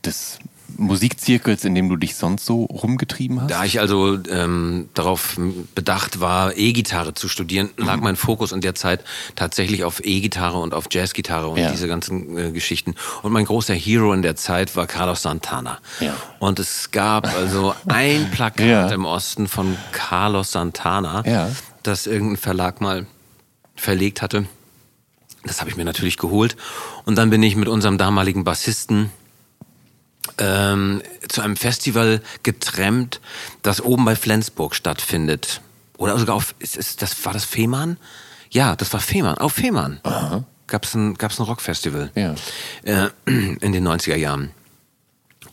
[0.06, 0.38] des
[0.76, 3.52] Musikzirkels, in dem du dich sonst so rumgetrieben hast?
[3.52, 5.40] Da ich also ähm, darauf
[5.76, 8.04] bedacht war, E-Gitarre zu studieren, lag mhm.
[8.04, 9.04] mein Fokus in der Zeit
[9.36, 11.72] tatsächlich auf E-Gitarre und auf Jazzgitarre und ja.
[11.72, 12.96] diese ganzen äh, Geschichten.
[13.24, 15.80] Und mein großer Hero in der Zeit war Carlos Santana.
[16.00, 16.14] Ja.
[16.40, 18.90] Und es gab also ein Plakat ja.
[18.90, 21.24] im Osten von Carlos Santana,
[21.84, 23.06] das irgendein Verlag mal
[23.76, 24.46] verlegt hatte.
[25.44, 26.58] Das habe ich mir natürlich geholt.
[27.06, 29.12] Und dann bin ich mit unserem damaligen Bassisten
[30.38, 33.20] ähm, zu einem Festival getrennt,
[33.62, 35.62] das oben bei Flensburg stattfindet.
[35.98, 37.98] Oder sogar auf, ist, ist, das, war das Fehmarn?
[38.52, 40.00] Ja, das war Fehmarn, auf Fehmarn.
[40.68, 42.36] Gab es ein, gab's ein Rockfestival Ja.
[42.84, 44.52] äh, in den 90er Jahren.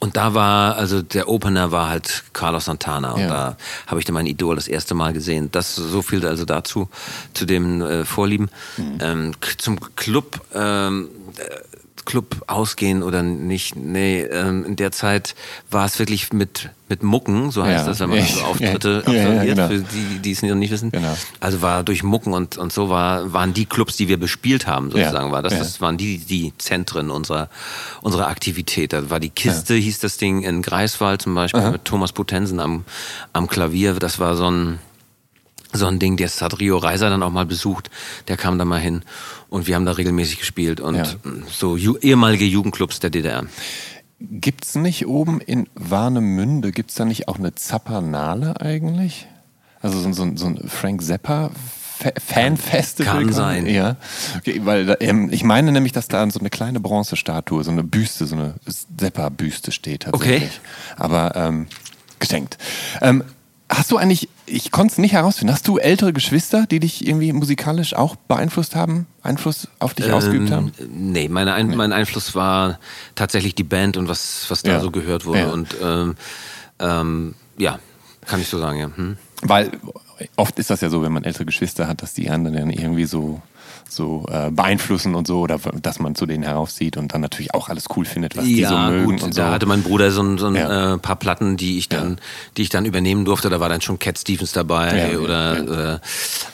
[0.01, 3.13] Und da war, also der Opener war halt Carlos Santana.
[3.13, 3.29] Und Ja.
[3.29, 3.57] da
[3.87, 5.51] habe ich dann mein Idol das erste Mal gesehen.
[5.51, 6.91] Das so viel also dazu,
[7.33, 8.51] zu dem äh, Vorlieben.
[9.01, 11.09] Ähm, k- zum Club, ähm,
[11.39, 11.43] äh,
[12.05, 13.77] Club ausgehen oder nicht.
[13.77, 15.35] Nee, ähm, in der Zeit
[15.71, 17.87] war es wirklich mit, mit Mucken, so heißt Ja.
[17.87, 18.45] das, wenn man so Ja.
[18.47, 19.69] Auftritte Ja, ja, absolviert, genau.
[19.69, 20.91] für die, die es noch nicht wissen.
[20.91, 21.17] Genau.
[21.41, 24.91] Also war durch Mucken und, und so war, waren die Clubs, die wir bespielt haben,
[24.91, 25.33] sozusagen, Ja.
[25.33, 25.59] war das, Ja.
[25.61, 27.49] das waren die, die Zentren unserer,
[28.03, 28.93] unserer Aktivität.
[28.93, 32.85] Da war die Kiste, hieß das Ding in Greifswald zum Beispiel, mit Thomas Potensen am,
[33.33, 33.95] am Klavier.
[33.95, 34.79] Das war so ein,
[35.75, 37.91] so ein Ding, das hat Rio Reiser dann auch mal besucht.
[38.29, 39.03] Der kam da mal hin
[39.51, 41.05] und wir haben da regelmäßig gespielt und Ja.
[41.51, 43.45] so ju ehemalige Jugendclubs der DDR.
[44.21, 49.27] Gibt's nicht oben in Warnemünde, gibt's da nicht auch eine Zappernale eigentlich?
[49.83, 51.51] Also so, ein- so, so ein Frank Zappa
[51.99, 53.25] Fa- Fanfestival?
[53.25, 53.67] Kann sein.
[53.67, 53.97] Ja,
[54.39, 58.27] okay, weil ähm, ich meine nämlich, dass da so eine kleine Bronzestatue, so eine Büste,
[58.27, 58.55] so eine
[58.99, 60.43] Zappa-Büste steht tatsächlich.
[60.43, 60.51] Okay.
[60.97, 61.67] Aber ähm,
[62.19, 62.59] geschenkt.
[63.01, 63.23] Ähm,
[63.71, 67.33] hast du eigentlich, ich konnte es nicht herausfinden, hast du ältere Geschwister, die dich irgendwie
[67.33, 70.73] musikalisch auch beeinflusst haben, Einfluss auf dich ausgeübt haben?
[70.79, 72.79] Ähm, Nee, meine Ein mein Einfluss war
[73.15, 74.81] tatsächlich die Band und was, was da Ja.
[74.81, 75.41] so gehört wurde.
[75.41, 75.47] Ja.
[75.51, 76.15] Und ähm,
[76.79, 77.79] ähm, ja,
[78.27, 78.91] kann ich so sagen, ja.
[78.95, 79.17] Hm?
[79.43, 79.71] Weil
[80.37, 83.05] oft ist das ja so, wenn man ältere Geschwister hat, dass die anderen dann irgendwie
[83.05, 83.41] so,
[83.89, 87.69] so äh, beeinflussen und so, oder dass man zu denen heraufsieht und dann natürlich auch
[87.69, 89.41] alles cool findet, was die so mögen gut, und so.
[89.41, 90.95] da hatte mein Bruder so ein, so ein Ja.
[90.95, 92.19] äh, paar Platten, die ich dann,
[92.57, 93.51] die ich dann übernehmen durfte.
[93.51, 95.63] Da war dann schon Cat Stevens dabei Ja, ja, oder, ja.
[95.63, 95.69] Mhm.
[95.69, 96.01] oder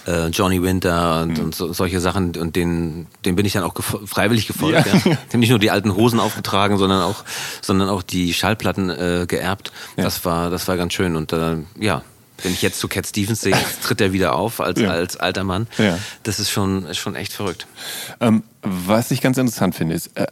[0.06, 2.36] äh, Johnny Winter und, und so, solche Sachen.
[2.36, 4.86] Und den, den bin ich dann auch gefo- freiwillig gefolgt.
[4.86, 4.92] Ja.
[4.92, 4.96] Ja.
[4.96, 7.24] Ich habe nicht nur die alten Hosen aufgetragen, sondern auch,
[7.62, 9.72] sondern auch die Schallplatten äh, geerbt.
[9.96, 11.16] Das war, das war ganz schön.
[11.16, 12.02] Und äh, ja.
[12.42, 14.90] Wenn ich jetzt zu Cat Stevens sehe, tritt er wieder auf als, Ja.
[14.90, 15.66] als alter Mann.
[15.78, 15.98] Ja.
[16.22, 17.66] Das ist schon, ist schon echt verrückt.
[18.20, 20.26] Ähm, was ich ganz interessant finde, ist, äh,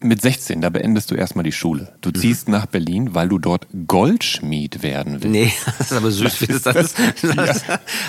[0.00, 1.94] mit 16, da beendest du erstmal die Schule.
[2.02, 2.14] Du Mhm.
[2.16, 5.26] ziehst nach Berlin, weil du dort Goldschmied werden willst.
[5.28, 6.94] Nee, das ist aber süß, wie das, das,
[7.36, 7.62] das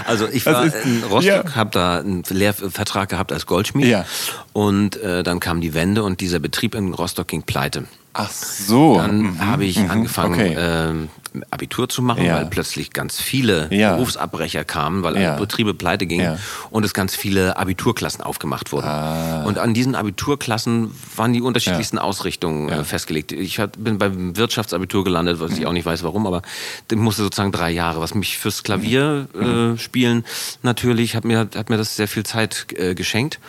[0.05, 1.55] Also ich Das war ist- in Rostock, ja.
[1.55, 4.05] habe da einen Lehrvertrag gehabt als Goldschmied Ja.
[4.51, 7.85] und äh, dann kam die Wende und dieser Betrieb in Rostock ging pleite.
[8.11, 8.97] Ach so.
[8.97, 10.55] Dann Mhm, habe ich mhm, angefangen, Okay.
[10.57, 11.07] ähm,
[11.51, 12.35] Abitur zu machen, Ja.
[12.35, 13.95] weil plötzlich ganz viele Ja.
[13.95, 15.35] Berufsabbrecher kamen, weil Ja.
[15.37, 16.37] Betriebe pleite gingen
[16.69, 18.87] und es ganz viele Abiturklassen aufgemacht wurden.
[18.87, 19.43] Ah.
[19.43, 23.31] Und an diesen Abiturklassen waren die unterschiedlichsten Ausrichtungen äh, festgelegt.
[23.31, 26.41] Ich hat, bin beim Wirtschaftsabitur gelandet, was ich auch nicht weiß warum, aber
[26.89, 30.23] ich musste sozusagen drei Jahre, was mich fürs Klavier äh, spielen
[30.61, 33.39] natürlich, hat mir, hat mir das sehr viel Zeit äh, geschenkt.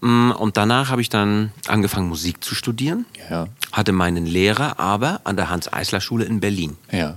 [0.00, 3.04] Mm, Und danach habe ich dann angefangen, Musik zu studieren
[3.72, 6.76] hatte meinen Lehrer aber an der Hans-Eisler-Schule in Berlin.
[6.90, 7.16] Ja.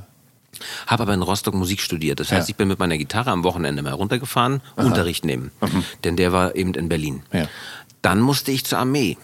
[0.87, 2.19] Habe aber in Rostock Musik studiert.
[2.19, 2.51] Das heißt, Ja.
[2.51, 5.51] ich bin mit meiner Gitarre am Wochenende mal runtergefahren, Unterricht nehmen.
[6.03, 7.23] Denn der war eben in Berlin.
[7.33, 7.47] Ja.
[8.01, 9.17] Dann musste ich zur Armee.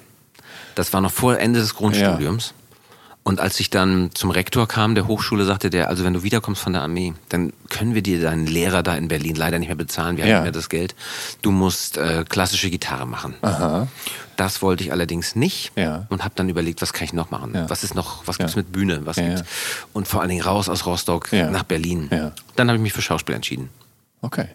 [0.75, 2.53] Das war noch vor Ende des Grundstudiums.
[3.27, 6.61] Und als ich dann zum Rektor kam der Hochschule, sagte der, also wenn du wiederkommst
[6.61, 9.75] von der Armee, dann können wir dir deinen Lehrer da in Berlin leider nicht mehr
[9.75, 10.35] bezahlen, wir haben Ja.
[10.37, 10.95] nicht mehr das Geld.
[11.41, 13.33] Du musst äh, klassische Gitarre machen.
[13.41, 13.89] Aha.
[14.37, 16.05] Das wollte ich allerdings nicht Ja.
[16.07, 17.51] und habe dann überlegt, was kann ich noch machen?
[17.53, 17.69] Ja.
[17.69, 19.01] Was ist noch, was gibt's mit Bühne?
[19.05, 19.43] Was Ja, gibt's?
[19.91, 22.07] Und vor allen Dingen raus aus Rostock nach Berlin.
[22.09, 22.31] Ja.
[22.55, 23.69] Dann habe ich mich für Schauspiel entschieden.
[24.21, 24.47] Okay.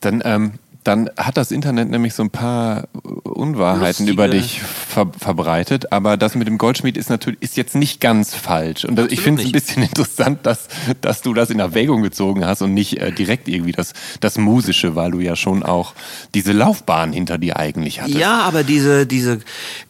[0.00, 0.52] Dann, ähm,
[0.84, 2.88] dann hat das Internet nämlich so ein paar
[3.24, 7.74] Unwahrheiten Lustige- über dich ver verbreitet, aber das mit dem Goldschmied ist natürlich ist jetzt
[7.74, 8.84] nicht ganz falsch.
[8.84, 10.68] Und das, ich finde es ein bisschen interessant, dass,
[11.00, 14.96] dass du das in Erwägung gezogen hast und nicht äh, direkt irgendwie das, das Musische,
[14.96, 15.94] weil du ja schon auch
[16.34, 18.18] diese Laufbahn hinter dir eigentlich hattest.
[18.18, 19.40] Ja, aber diese, diese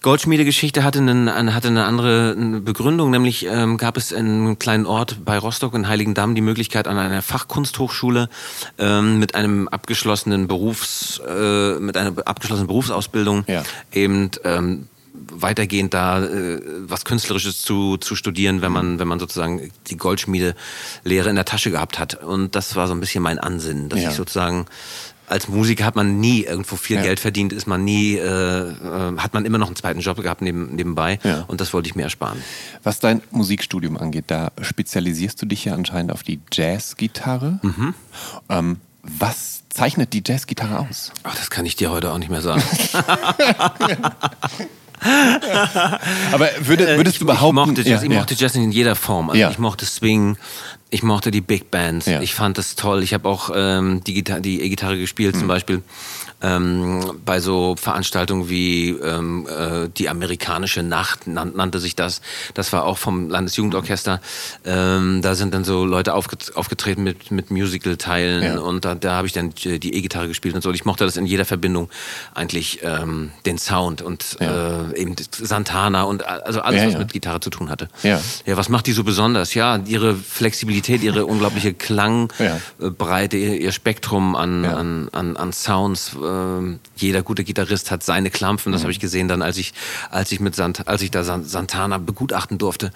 [0.03, 5.25] Goldschmiedegeschichte hatte, einen, hatte eine andere Begründung, nämlich ähm, gab es in einem kleinen Ort
[5.25, 8.29] bei Rostock in Heiligendamm die Möglichkeit an einer Fachkunsthochschule
[8.79, 10.49] ähm, mit einem abgeschlossenen
[10.81, 13.63] Berufs, äh, mit einer abgeschlossenen Berufsausbildung Ja.
[13.93, 14.89] eben ähm,
[15.33, 21.29] weitergehend da äh, was Künstlerisches zu, zu studieren, wenn man, wenn man sozusagen die Goldschmiedelehre
[21.29, 22.23] in der Tasche gehabt hat.
[22.23, 24.11] Und das war so ein bisschen mein Ansinnen, dass Ja.
[24.11, 24.67] ich sozusagen
[25.29, 27.03] als Musiker hat man nie irgendwo viel Ja.
[27.03, 30.43] Geld verdient, ist man nie, äh, äh, hat man immer noch einen zweiten Job gehabt
[30.43, 31.45] neben, nebenbei Ja.
[31.47, 32.43] und das wollte ich mir ersparen.
[32.83, 37.61] Was dein Musikstudium angeht, da spezialisierst du dich ja anscheinend auf die Jazzgitarre.
[37.63, 37.95] Mhm.
[38.49, 41.13] Ähm, was zeichnet die Jazzgitarre aus?
[41.23, 42.63] Ach, das kann ich dir heute auch nicht mehr sagen.
[46.33, 47.59] Aber würde, würdest ich, du behaupten...
[47.61, 49.31] ich, mochte Jazz, Ja, ich mochte Jazz in jeder Form.
[49.31, 49.51] Also Ja.
[49.51, 50.37] Ich mochte Swing,
[50.91, 52.21] ich mochte die Big Bands, Ja.
[52.21, 53.03] ich fand das toll.
[53.03, 55.39] Ich habe auch ähm, die Gitarre, die E-Gitarre gespielt Mhm.
[55.41, 55.83] zum Beispiel.
[56.43, 62.21] Ähm, bei so Veranstaltungen wie ähm, äh, die amerikanische Nacht nan nannte sich das.
[62.55, 64.21] Das war auch vom Landesjugendorchester.
[64.65, 68.59] Ähm, da sind dann so Leute aufget aufgetreten mit, mit Musical-Teilen ja.
[68.59, 70.71] und da, da habe ich dann die E-Gitarre gespielt und so.
[70.71, 71.91] Und ich mochte das in jeder Verbindung
[72.35, 74.91] eigentlich ähm, den Sound und ja.
[74.91, 77.89] äh, eben Santana und also alles, ja, was mit Gitarre zu tun hatte.
[78.03, 78.21] Ja.
[78.47, 79.55] ja, was macht die so besonders?
[79.55, 86.17] Ja, ihre Flexibilität, ihre unglaubliche Klangbreite, ihr Spektrum an, an, an, an Sounds.
[86.31, 88.73] Äh, jeder gute Gitarrist hat seine Klampfen.
[88.73, 88.85] Das mhm.
[88.85, 89.73] habe ich gesehen dann, als ich,
[90.11, 92.91] als ich mit Sant, als ich da Santana begutachten durfte.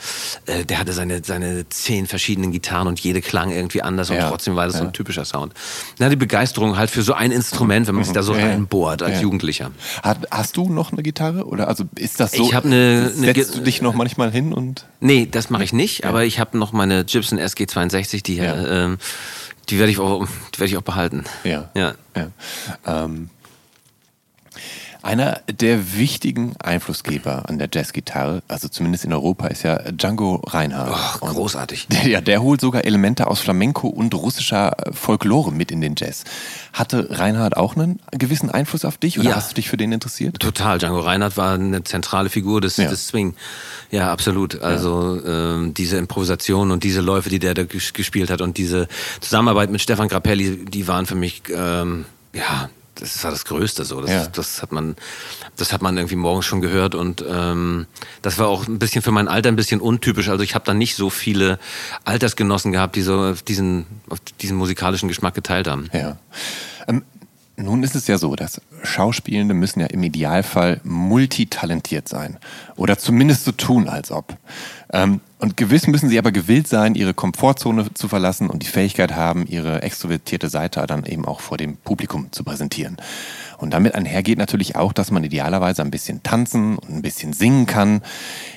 [0.46, 4.56] Äh, der hatte seine, seine zehn verschiedenen Gitarren und jede klang irgendwie anders und trotzdem
[4.56, 5.52] war das so ein typischer Sound.
[5.98, 9.20] Na, die Begeisterung halt für so ein Instrument, wenn man sich da so reinbohrt als
[9.20, 9.70] Jugendlicher.
[10.30, 12.44] hast du noch eine Gitarre oder also ist das so?
[12.44, 15.74] Ich habe eine, eine setzt du dich noch manchmal hin und Nee, das mache ich
[15.74, 18.86] nicht, aber ich habe noch meine Gibson SG62, die ja.
[18.92, 18.96] äh,
[19.68, 21.24] die werde ich auch die werde ich auch behalten.
[21.44, 21.70] Ja.
[21.74, 21.94] Ja.
[22.16, 22.30] ja.
[22.86, 23.30] Ähm,
[25.04, 30.92] einer der wichtigen Einflussgeber an der Jazzgitarre, also zumindest in Europa, ist ja Django Reinhardt.
[30.94, 31.88] Ach, großartig.
[31.94, 36.24] Der, ja, der holt sogar Elemente aus Flamenco und russischer Folklore mit in den Jazz.
[36.72, 39.36] Hatte Reinhardt auch einen gewissen Einfluss auf dich oder ja.
[39.36, 40.40] hast du dich für den interessiert?
[40.40, 40.78] Total.
[40.78, 42.88] Django Reinhardt war eine zentrale Figur des, ja.
[42.88, 43.34] des Swing.
[43.90, 44.60] Ja, absolut.
[44.60, 45.56] Also ja.
[45.56, 48.88] ähm, diese Improvisation und diese Läufe, die der da gespielt hat und diese
[49.20, 54.00] Zusammenarbeit mit Stefan Grappelli, die waren für mich ähm, ja das war das Größte so.
[54.00, 54.26] Das, ja.
[54.26, 54.96] das, hat man,
[55.56, 57.86] das hat man irgendwie morgens schon gehört und ähm,
[58.22, 60.28] das war auch ein bisschen für mein Alter ein bisschen untypisch.
[60.28, 61.58] Also ich habe da nicht so viele
[62.04, 65.88] Altersgenossen gehabt, die so auf diesen, auf diesen musikalischen Geschmack geteilt haben.
[65.92, 66.18] Ja.
[66.86, 67.02] Ähm,
[67.56, 72.38] nun ist es ja so, dass Schauspielende müssen ja im Idealfall multitalentiert sein.
[72.76, 74.36] Oder zumindest so tun, als ob.
[74.92, 79.14] Ähm, und gewiss müssen sie aber gewillt sein, ihre Komfortzone zu verlassen und die Fähigkeit
[79.14, 82.96] haben, ihre extrovertierte Seite dann eben auch vor dem Publikum zu präsentieren.
[83.58, 87.66] Und damit einhergeht natürlich auch, dass man idealerweise ein bisschen tanzen und ein bisschen singen
[87.66, 88.02] kann.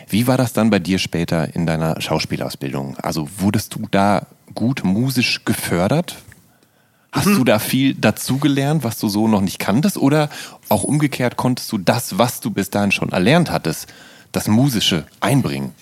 [0.10, 2.98] Wie war das dann bei dir später in deiner Schauspielausbildung?
[2.98, 6.16] Also wurdest du da gut musisch gefördert?
[7.12, 7.36] Hast mhm.
[7.38, 9.98] du da viel dazugelernt, was du so noch nicht kanntest?
[9.98, 10.30] Oder
[10.70, 13.88] auch umgekehrt konntest du das, was du bis dahin schon erlernt hattest,
[14.32, 15.74] das Musische einbringen?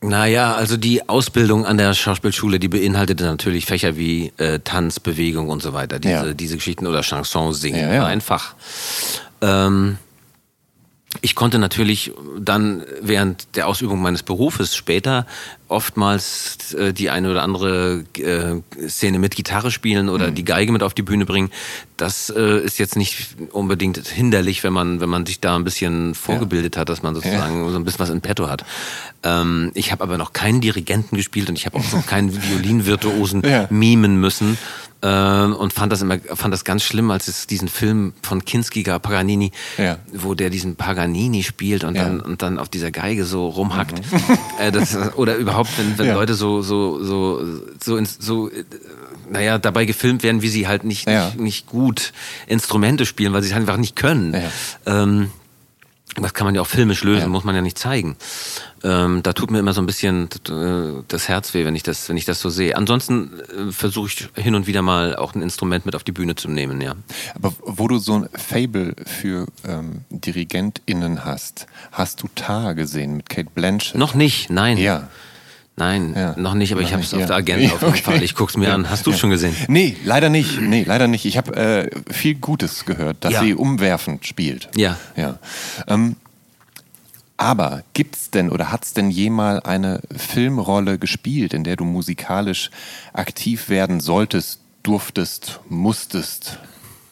[0.00, 5.48] Naja, also die Ausbildung an der Schauspielschule, die beinhaltete natürlich Fächer wie äh, Tanz, Bewegung
[5.48, 5.98] und so weiter.
[5.98, 6.34] Diese, ja.
[6.34, 8.00] diese Geschichten oder Chanson singen ja, ja.
[8.02, 8.54] war ein Fach.
[9.40, 9.98] Ähm,
[11.22, 15.26] ich konnte natürlich dann während der Ausübung meines Berufes später
[15.68, 20.34] oftmals äh, die eine oder andere äh, Szene mit Gitarre spielen oder mhm.
[20.34, 21.50] die Geige mit auf die Bühne bringen.
[21.96, 26.14] Das äh, ist jetzt nicht unbedingt hinderlich, wenn man wenn man sich da ein bisschen
[26.14, 26.80] vorgebildet ja.
[26.80, 27.70] hat, dass man sozusagen ja.
[27.70, 28.64] so ein bisschen was in petto hat.
[29.22, 33.42] Ähm, ich habe aber noch keinen Dirigenten gespielt und ich habe auch noch keinen Violinvirtuosen
[33.42, 33.66] ja.
[33.70, 34.58] mimen müssen
[35.02, 38.82] ähm, und fand das immer fand das ganz schlimm, als es diesen Film von Kinski
[38.82, 39.98] gab, Paganini, ja.
[40.12, 42.04] wo der diesen Paganini spielt und ja.
[42.04, 44.00] dann und dann auf dieser Geige so rumhackt.
[44.12, 44.20] Mhm.
[44.58, 46.14] Äh, das, oder überhaupt, wenn, wenn ja.
[46.14, 47.44] Leute so so so
[47.82, 48.64] so, ins, so äh,
[49.30, 52.12] naja, dabei gefilmt werden, wie sie halt nicht, nicht, nicht, gut
[52.46, 54.36] Instrumente spielen, weil sie es einfach nicht können.
[54.86, 55.30] Ähm,
[56.22, 57.28] das kann man ja auch filmisch lösen, ja.
[57.28, 58.16] muss man ja nicht zeigen.
[58.82, 62.08] Ähm, da tut mir immer so ein bisschen äh, das Herz weh, wenn ich das,
[62.08, 62.76] wenn ich das so sehe.
[62.76, 66.34] Ansonsten äh, versuche ich hin und wieder mal auch ein Instrument mit auf die Bühne
[66.34, 66.94] zu nehmen, ja.
[67.34, 73.28] Aber wo du so ein Fable für ähm, DirigentInnen hast, hast du Tar gesehen mit
[73.28, 73.96] Kate Blanchett?
[73.96, 74.78] Noch nicht, nein.
[74.78, 75.08] Ja.
[75.78, 76.34] Nein, ja.
[76.38, 78.22] noch nicht, aber noch ich habe es auf der Agenda auf jeden Fall.
[78.22, 78.74] Ich guck's mir ja.
[78.74, 78.88] an.
[78.88, 79.54] Hast du schon gesehen?
[79.68, 80.60] Nee, leider nicht.
[80.60, 81.26] Nee, leider nicht.
[81.26, 84.70] Ich habe äh, viel Gutes gehört, dass sie umwerfend spielt.
[84.74, 84.96] Ja.
[85.16, 85.38] Ja.
[85.86, 86.16] Ähm,
[87.36, 92.70] aber gibt's denn oder hat's denn jemals eine Filmrolle gespielt, in der du musikalisch
[93.12, 96.58] aktiv werden solltest, durftest, musstest?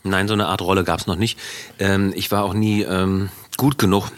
[0.03, 1.39] Nein, so eine Art Rolle gab's noch nicht.
[1.79, 4.11] Ähm, ich war auch nie ähm, gut genug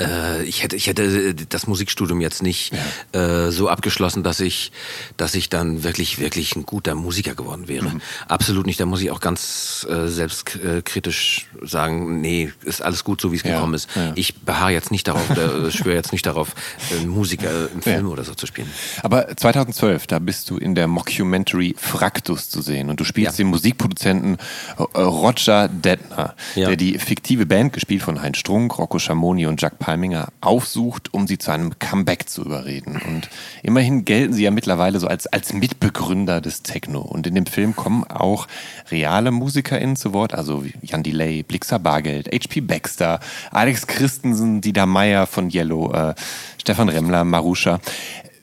[0.00, 2.72] äh, ich hätte, ich hätte das Musikstudium jetzt nicht
[3.12, 3.46] ja.
[3.46, 4.72] äh, so abgeschlossen, dass ich,
[5.16, 7.86] dass ich dann wirklich, wirklich ein guter Musiker geworden wäre.
[7.86, 8.00] Mhm.
[8.28, 8.80] Absolut nicht.
[8.80, 13.42] Da muss ich auch ganz äh, selbstkritisch sagen, nee, ist alles gut, so wie es
[13.42, 13.54] ja.
[13.54, 13.88] gekommen ist.
[13.94, 14.12] Ja.
[14.14, 16.54] Ich beharre jetzt nicht darauf, äh, schwöre jetzt nicht darauf,
[16.90, 18.70] äh, Musiker im Film oder so zu spielen.
[19.02, 23.48] Aber 2012, da bist du in der Mockumentary Fraktus zu sehen und du spielst den
[23.48, 24.36] Musikproduzenten
[24.76, 29.78] äh, Roger Detner, der die fiktive Band gespielt von Heinz Strunk, Rocco Schamoni und Jack
[29.86, 33.00] Palminger aufsucht, um sie zu einem Comeback zu überreden.
[33.06, 33.30] Und
[33.62, 37.02] immerhin gelten sie ja mittlerweile so als, als Mitbegründer des Techno.
[37.02, 38.48] Und in dem Film kommen auch
[38.90, 42.62] reale MusikerInnen zu Wort, also Jan Delay, Blixer Bargeld, H.P.
[42.62, 43.20] Baxter,
[43.52, 46.14] Alex Christensen, Dieter Meyer von Yellow, äh,
[46.58, 47.78] Stefan Remmler, Maruscha.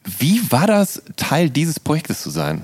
[0.05, 2.61] Wie war das, Teil dieses Projektes zu sein?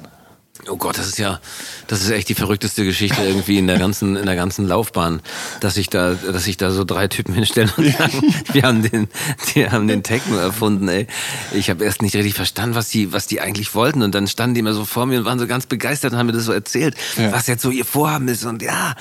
[0.67, 1.39] Oh Gott, das ist ja,
[1.88, 5.22] das ist echt die verrückteste Geschichte irgendwie in der ganzen, in der ganzen Laufbahn,
[5.62, 9.08] dass sich da, dass sich da so drei Typen hinstellen und sagen, wir haben den,
[9.54, 11.08] die haben den Techno erfunden, ey.
[11.54, 14.56] Ich habe erst nicht richtig verstanden, was die, was die eigentlich wollten und dann standen
[14.56, 16.52] die immer so vor mir und waren so ganz begeistert und haben mir das so
[16.52, 17.32] erzählt, ja.
[17.32, 18.95] was jetzt so ihr Vorhaben ist und ja.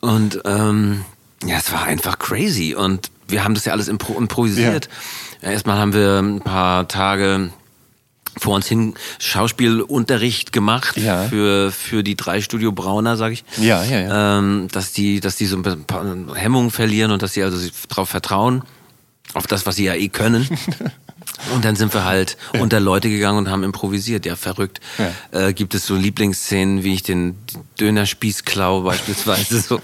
[0.00, 1.04] Und ähm,
[1.44, 4.86] ja, es war einfach crazy und wir haben das ja alles impro improvisiert.
[5.42, 5.48] Ja.
[5.48, 7.50] Ja, erstmal haben wir ein paar Tage
[8.38, 11.24] vor uns hin Schauspielunterricht gemacht ja.
[11.24, 13.44] für für die drei Studio Brauner, sag ich.
[13.58, 14.38] Ja, ja, ja.
[14.38, 18.08] Ähm, dass die dass die so ein paar Hemmungen verlieren und dass sie also darauf
[18.08, 18.62] vertrauen
[19.34, 20.48] auf das, was sie ja eh können.
[21.54, 22.60] Und dann sind wir halt ja.
[22.60, 24.26] unter Leute gegangen und haben improvisiert.
[24.26, 24.80] Ja, verrückt.
[24.98, 25.48] Ja.
[25.48, 27.38] Äh, gibt es so Lieblingsszenen, wie ich den
[27.78, 29.80] Dönerspieß klau beispielsweise so.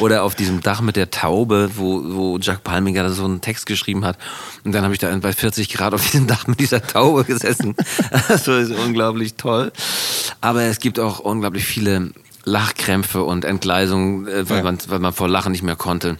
[0.00, 4.04] Oder auf diesem Dach mit der Taube, wo, wo Jack Palminger so einen Text geschrieben
[4.04, 4.18] hat.
[4.64, 7.74] Und dann habe ich da bei 40 Grad auf diesem Dach mit dieser Taube gesessen.
[8.28, 9.72] Das ist unglaublich toll.
[10.40, 12.12] Aber es gibt auch unglaublich viele
[12.44, 14.62] Lachkrämpfe und Entgleisungen, äh, weil, ja.
[14.64, 16.18] man, weil man vor Lachen nicht mehr konnte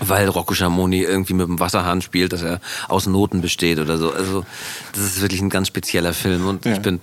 [0.00, 4.12] weil Rocco Schamoni irgendwie mit dem Wasserhahn spielt, dass er aus Noten besteht oder so.
[4.12, 4.44] Also
[4.92, 6.72] das ist wirklich ein ganz spezieller Film und ja.
[6.72, 7.00] ich bin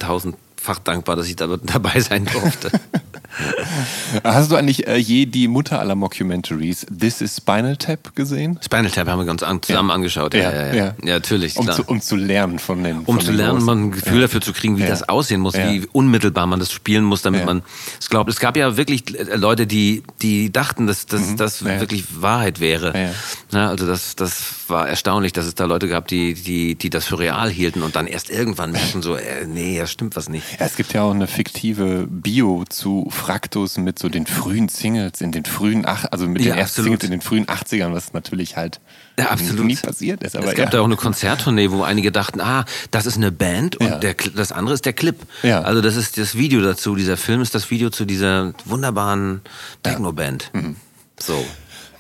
[0.64, 2.72] tausendfach dankbar, dass ich da dabei sein durfte.
[4.24, 8.60] Hast du eigentlich äh, je die Mutter aller Mockumentaries, This is Spinal Tap, gesehen?
[8.64, 9.96] Spinal Tap haben wir uns an, zusammen ja.
[9.96, 10.34] angeschaut.
[10.36, 10.96] Ja, ja, ja, ja.
[11.02, 11.58] natürlich.
[11.58, 13.00] Um zu, um zu, lernen von den.
[13.00, 15.56] Um von zu den lernen, man ein Gefühl dafür zu kriegen, wie das aussehen muss,
[15.56, 17.64] wie unmittelbar man das spielen muss, damit man
[18.00, 18.30] es glaubt.
[18.30, 19.04] Es gab ja wirklich
[19.36, 21.38] Leute, die, die dachten, dass, dass mhm.
[21.38, 23.14] das wirklich Wahrheit wäre.
[23.52, 27.18] Also das, das war erstaunlich, dass es da Leute gab, die, die, die das für
[27.18, 30.46] real hielten und dann erst irgendwann merken so, äh, nee, da stimmt was nicht.
[30.60, 35.32] Es gibt ja auch eine fiktive Bio zu Fraktus mit so den frühen Singles in
[35.32, 38.58] den frühen, ach, also mit ja, den ersten Singles in den frühen 80ern, was natürlich
[38.58, 38.80] halt
[39.18, 39.66] ja, absolut.
[39.66, 40.36] nie passiert ist.
[40.36, 40.72] Aber es gab ja.
[40.72, 43.98] da auch eine Konzerttournee, wo einige dachten, ah, das ist eine Band und ja.
[44.00, 45.16] der, das andere ist der Clip.
[45.44, 45.62] Ja.
[45.62, 46.96] Also das ist das Video dazu.
[46.96, 49.42] Dieser Film ist das Video zu dieser wunderbaren
[49.84, 50.52] Techno-Band.
[50.54, 50.76] Mhm.
[51.20, 51.46] So.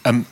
[0.05, 0.25] Ähm,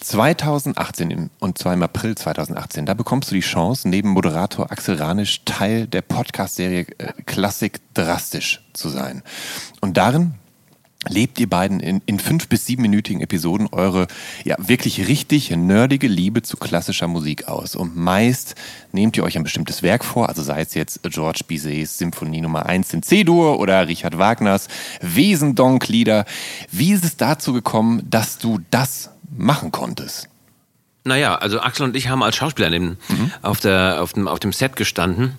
[0.00, 5.44] 2018 und zwar im April 2018, da bekommst du die Chance, neben Moderator Axel Ranisch
[5.44, 9.22] Teil der Podcast-Serie äh, Klassik drastisch zu sein.
[9.80, 10.34] Und darin
[11.06, 14.08] lebt ihr beiden in, in fünf bis siebenminütigen Episoden eure
[14.44, 17.76] ja wirklich richtig nerdige Liebe zu klassischer Musik aus.
[17.76, 18.54] Und meist
[18.92, 22.66] nehmt ihr euch ein bestimmtes Werk vor, also sei es jetzt George Bizets Symphonie Nummer
[22.66, 24.68] 1 in C-Dur oder Richard Wagners
[25.00, 26.24] Wesendonk-Lieder.
[26.70, 30.28] Wie ist es dazu gekommen, dass du das machen konntest?
[31.04, 32.96] Naja, also Axel und ich haben als Schauspieler mhm.
[33.42, 35.36] auf, der, auf, dem, auf dem Set gestanden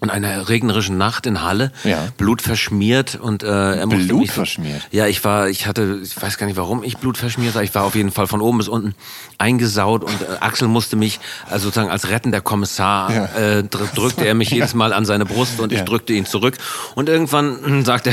[0.00, 2.08] und einer regnerischen Nacht in Halle, ja.
[2.16, 4.82] Blut verschmiert und äh, er Blut mich, verschmiert.
[4.92, 7.64] Ja, ich war, ich hatte, ich weiß gar nicht, warum ich Blut verschmiert war.
[7.64, 8.94] Ich war auf jeden Fall von oben bis unten
[9.38, 11.18] eingesaut und äh, Axel musste mich,
[11.50, 13.24] also sozusagen als rettender Kommissar, ja.
[13.58, 16.56] äh, drückte er mich jedes Mal an seine Brust und ich drückte ihn zurück.
[16.94, 18.12] Und irgendwann hm, sagte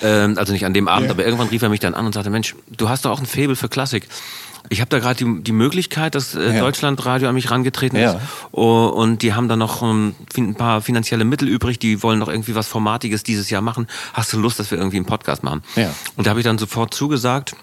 [0.00, 2.14] er, äh, also nicht an dem Abend, aber irgendwann rief er mich dann an und
[2.14, 4.08] sagte, Mensch, du hast doch auch ein Faible für Klassik.
[4.70, 6.60] Ich habe da gerade die, die Möglichkeit, dass äh, ja.
[6.60, 8.12] Deutschlandradio an mich rangetreten ja.
[8.12, 8.18] ist.
[8.50, 12.18] Oh, und die haben da noch um, ähm, ein paar finanzielle Mittel übrig, die wollen
[12.18, 13.86] noch irgendwie was Formatiges dieses Jahr machen.
[14.14, 15.62] Hast du Lust, dass wir irgendwie einen Podcast machen?
[15.76, 15.94] Ja.
[16.16, 17.54] Und da habe ich dann sofort zugesagt.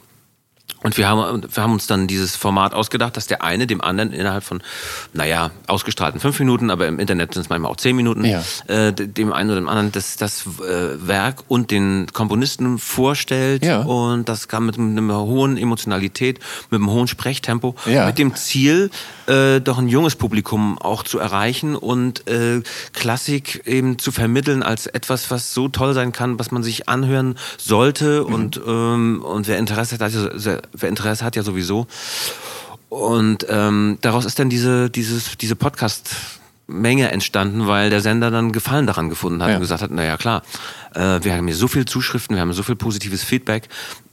[0.84, 4.12] Und wir haben, wir haben uns dann dieses Format ausgedacht, dass der eine dem anderen
[4.12, 4.64] innerhalb von,
[5.14, 8.44] naja, ausgestrahlten fünf Minuten, aber im Internet sind es manchmal auch zehn Minuten, ja.
[8.68, 13.64] äh, dem einen oder dem anderen das, das äh, Werk und den Komponisten vorstellt.
[13.64, 13.82] Ja.
[13.82, 16.40] Und das kam mit einer hohen Emotionalität,
[16.72, 18.08] mit einem hohen Sprechtempo, ja.
[18.08, 18.90] mit dem Ziel,
[19.28, 22.62] äh, doch ein junges Publikum auch zu erreichen und äh,
[22.94, 27.36] Klassik eben zu vermitteln als etwas, was so toll sein kann, was man sich anhören
[27.58, 28.26] sollte.
[28.28, 28.34] Mhm.
[28.34, 30.28] Und, ähm, und wer Interesse hat, also
[30.74, 31.88] wer Interesse hat ja sowieso.
[32.90, 36.16] Und ähm, daraus ist dann diese, dieses, diese Podcast-
[36.68, 39.56] Menge entstanden, weil der Sender dann Gefallen daran gefunden hat ja.
[39.56, 40.42] und gesagt hat, naja klar,
[40.96, 43.68] äh, wir haben hier so viele Zuschriften, wir haben so viel positives Feedback,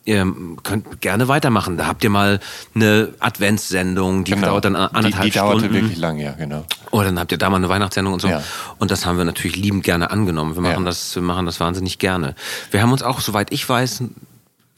[0.08, 0.26] ihr
[0.62, 1.76] könnt gerne weitermachen.
[1.76, 2.40] Da habt ihr mal
[2.74, 4.48] eine Adventssendung, die genau.
[4.48, 5.58] dauert dann anderthalb die, die Stunden.
[5.58, 6.64] Die dauerte wirklich lang, ja, genau.
[6.90, 8.28] Oder dann habt ihr da mal eine Weihnachtssendung und so.
[8.28, 8.42] Ja.
[8.78, 10.54] Und das haben wir natürlich liebend gerne angenommen.
[10.54, 10.84] Wir machen ja.
[10.84, 12.34] das, wir machen das wahnsinnig gerne.
[12.70, 14.04] Wir haben uns auch, soweit ich weiß,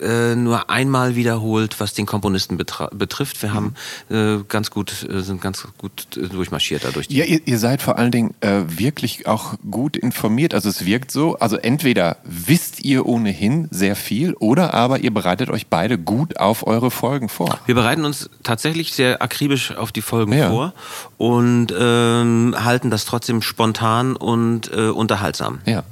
[0.00, 3.42] äh, nur einmal wiederholt, was den Komponisten betrifft.
[3.42, 3.74] Wir haben
[4.10, 7.06] äh, ganz gut, äh, sind ganz gut äh, durchmarschiert dadurch.
[7.10, 10.54] Ja, ihr, ihr, seid vor allen Dingen wirklich auch gut informiert.
[10.54, 15.50] Also es wirkt so, also entweder wisst ihr ohnehin sehr viel oder aber ihr bereitet
[15.50, 17.58] euch beide gut auf eure Folgen vor.
[17.66, 20.48] Wir bereiten uns tatsächlich sehr akribisch auf die Folgen ja.
[20.48, 20.72] vor
[21.18, 25.60] und ähm, halten das trotzdem spontan und unterhaltsam.
[25.66, 25.82] Ja,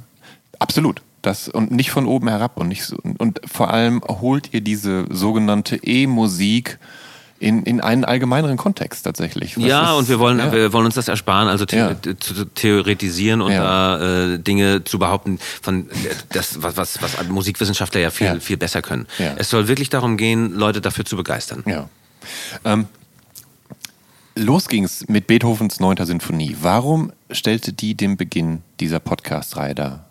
[0.57, 1.01] absolut.
[1.21, 5.05] Das, und nicht von oben herab und nicht so, und vor allem holt ihr diese
[5.09, 6.79] sogenannte E-Musik
[7.39, 9.57] in, in einen allgemeineren Kontext tatsächlich.
[9.57, 10.51] Was ja, ist, und wir wollen, ja.
[10.51, 11.95] wir wollen uns das ersparen, also the ja.
[12.19, 13.63] zu theoretisieren und ja.
[13.63, 15.89] da äh, Dinge zu behaupten, von
[16.29, 19.07] das, was, was, was Musikwissenschaftler ja viel, viel besser können.
[19.37, 21.63] Es soll wirklich darum gehen, Leute dafür zu begeistern.
[21.65, 21.89] Ja.
[22.65, 22.87] Ähm,
[24.35, 26.05] los ging's mit Beethovens 9.
[26.05, 26.57] Sinfonie.
[26.61, 30.08] Warum stellte die den Beginn dieser Podcast-Reihe dar?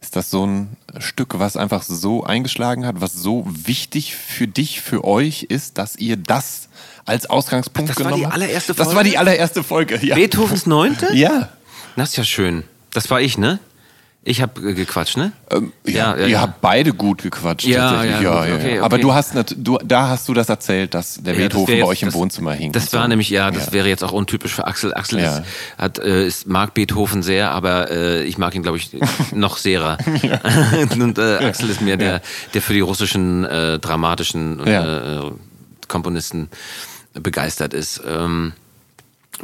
[0.00, 4.80] Ist das so ein Stück, was einfach so eingeschlagen hat, was so wichtig für dich,
[4.80, 6.68] für euch ist, dass ihr das
[7.04, 8.24] als Ausgangspunkt das genommen habt?
[8.24, 8.88] Das war die allererste Folge?
[8.88, 10.14] Das war die allererste Folge, ja.
[10.14, 11.14] Beethovens Neunte?
[11.14, 11.48] Ja.
[11.96, 12.62] Das ist ja schön.
[12.92, 13.58] Das war ich, ne?
[14.24, 15.32] Ich habe gequatscht, ne?
[15.50, 16.40] Ähm, ja, ja, ihr ja.
[16.40, 17.66] habt beide gut gequatscht.
[17.66, 18.78] Ja, ja, ja, okay, okay.
[18.80, 22.02] Aber du hast, du, da hast du das erzählt, dass der Beethoven jetzt, bei euch
[22.02, 22.72] im das, Wohnzimmer hing.
[22.72, 23.08] Das war so.
[23.08, 24.92] nämlich, ja, das wäre jetzt auch untypisch für Axel.
[24.92, 25.42] Axel ist,
[25.78, 28.90] hat, äh, ist, mag Beethoven sehr, aber äh, ich mag ihn, glaube ich,
[29.32, 29.96] noch sehr.
[30.92, 32.20] und äh, Axel ist mir der,
[32.54, 35.22] der für die russischen äh, dramatischen äh,
[35.86, 36.50] Komponisten
[37.14, 38.02] begeistert ist.
[38.06, 38.52] Ähm,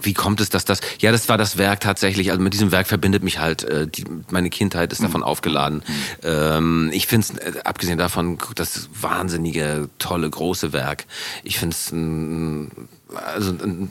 [0.00, 0.80] wie kommt es, dass das?
[1.00, 2.30] Ja, das war das Werk tatsächlich.
[2.30, 5.26] Also mit diesem Werk verbindet mich halt äh, die, meine Kindheit ist davon mhm.
[5.26, 5.82] aufgeladen.
[6.22, 11.06] Ähm, ich finde es äh, abgesehen davon das wahnsinnige, tolle, große Werk.
[11.42, 12.70] Ich finde es ein,
[13.14, 13.90] also ein,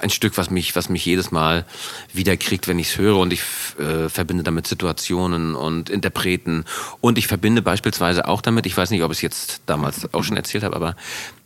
[0.00, 1.66] ein, Stück, was mich, was mich jedes Mal
[2.12, 3.18] wieder kriegt, wenn ich es höre.
[3.18, 3.42] Und ich
[3.78, 6.64] äh, verbinde damit Situationen und Interpreten.
[7.00, 8.66] Und ich verbinde beispielsweise auch damit.
[8.66, 10.96] Ich weiß nicht, ob ich es jetzt damals auch schon erzählt habe, aber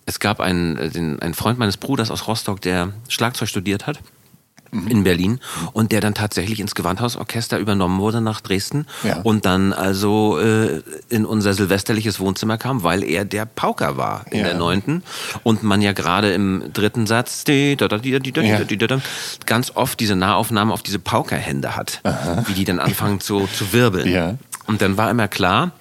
[0.06, 4.00] es gab einen, äh, den, einen Freund meines Bruders aus Rostock, der Schlagzeug studiert hat
[4.70, 4.88] mhm.
[4.88, 5.40] in Berlin
[5.72, 9.20] und der dann tatsächlich ins Gewandhausorchester übernommen wurde nach Dresden ja.
[9.22, 14.38] und dann also äh, in unser silvesterliches Wohnzimmer kam, weil er der Pauker war in
[14.38, 14.44] ja.
[14.44, 15.02] der neunten
[15.42, 17.44] und man ja gerade im dritten Satz
[19.46, 22.44] ganz oft diese Nahaufnahme auf diese Paukerhände hat, Aha.
[22.46, 24.08] wie die dann anfangen zu, zu wirbeln.
[24.66, 24.72] Ja.
[24.72, 25.72] Und dann war immer klar,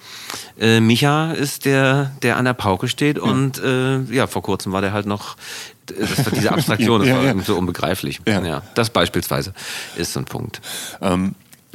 [0.58, 4.80] äh, Micha ist der, der an der Pauke steht und äh, ja, vor kurzem war
[4.80, 5.36] der halt noch,
[5.86, 7.34] das war diese Abstraktion, das ja, war ja.
[7.40, 8.20] so unbegreiflich.
[8.26, 8.42] Ja.
[8.42, 8.62] ja.
[8.74, 9.52] das beispielsweise
[9.96, 10.60] ist so ein Punkt.
[11.00, 11.34] Ähm,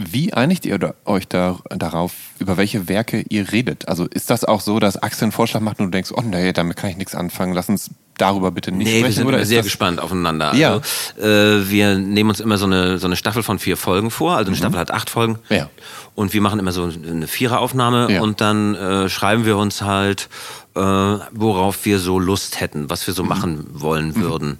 [0.09, 3.87] wie einigt ihr euch da, darauf, über welche Werke ihr redet?
[3.87, 6.53] Also ist das auch so, dass Axel einen Vorschlag macht und du denkst, oh nee,
[6.53, 9.05] damit kann ich nichts anfangen, lass uns darüber bitte nicht nee, sprechen?
[9.05, 10.53] wir sind oder sehr gespannt aufeinander.
[10.55, 10.81] Ja.
[11.17, 14.37] Also, äh, wir nehmen uns immer so eine, so eine Staffel von vier Folgen vor.
[14.37, 14.59] Also eine mhm.
[14.59, 15.39] Staffel hat acht Folgen.
[15.49, 15.69] Ja.
[16.13, 18.21] Und wir machen immer so eine Viereraufnahme ja.
[18.21, 20.29] und dann äh, schreiben wir uns halt,
[20.75, 23.29] äh, worauf wir so Lust hätten, was wir so mhm.
[23.29, 24.57] machen wollen mhm.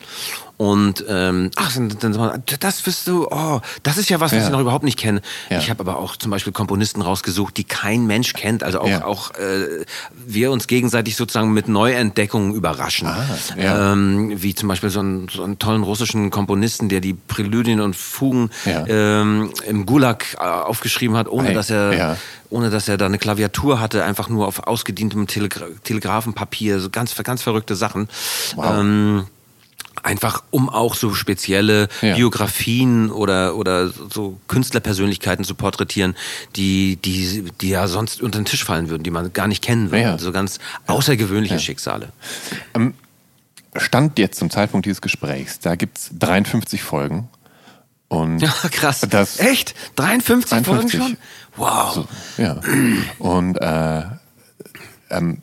[0.62, 4.46] Und ähm, ach, dann, dann, das wirst du, oh, das ist ja was, was ja.
[4.46, 5.24] ich noch überhaupt nicht kenne.
[5.50, 5.58] Ja.
[5.58, 8.62] Ich habe aber auch zum Beispiel Komponisten rausgesucht, die kein Mensch kennt.
[8.62, 9.04] Also auch, ja.
[9.04, 9.86] auch äh,
[10.24, 13.08] wir uns gegenseitig sozusagen mit Neuentdeckungen überraschen.
[13.08, 13.26] Ah,
[13.58, 17.96] ähm, wie zum Beispiel so einen, so einen tollen russischen Komponisten, der die Präludien und
[17.96, 21.54] Fugen ähm, im Gulag äh, aufgeschrieben hat, ohne hey.
[21.56, 22.18] dass er
[22.52, 27.16] ohne dass er da eine Klaviatur hatte, einfach nur auf ausgedientem Telegra Telegrafenpapier, so ganz,
[27.24, 28.10] ganz verrückte Sachen.
[28.56, 28.80] Wow.
[28.80, 29.26] Ähm,
[30.04, 32.16] einfach um auch so spezielle ja.
[32.16, 36.16] Biografien oder oder so Künstlerpersönlichkeiten zu porträtieren,
[36.56, 39.92] die die die ja sonst unter den Tisch fallen würden, die man gar nicht kennen
[39.92, 40.18] würde, ja.
[40.18, 41.60] so ganz außergewöhnliche ja.
[41.60, 42.10] Schicksale.
[42.74, 42.94] Ähm,
[43.76, 47.30] Stand jetzt zum Zeitpunkt dieses Gesprächs, da gibt es 53 Folgen.
[48.10, 49.08] Und ja, krass.
[49.10, 49.74] Das Echt?
[49.96, 51.18] 53, 53 Folgen schon?
[51.56, 51.94] Wow.
[51.94, 52.60] So, ja.
[53.20, 54.04] Und äh,
[55.10, 55.42] ähm,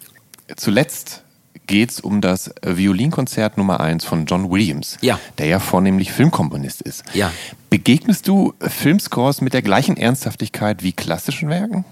[0.57, 1.23] zuletzt
[1.69, 5.21] geht es um das Violinkonzert Nummer 1 von John Williams, ja.
[5.39, 7.05] der ja vornehmlich Filmkomponist ist.
[7.15, 7.33] Ja.
[7.71, 11.85] Begegnest du Filmscores mit der gleichen Ernsthaftigkeit wie klassischen Werken?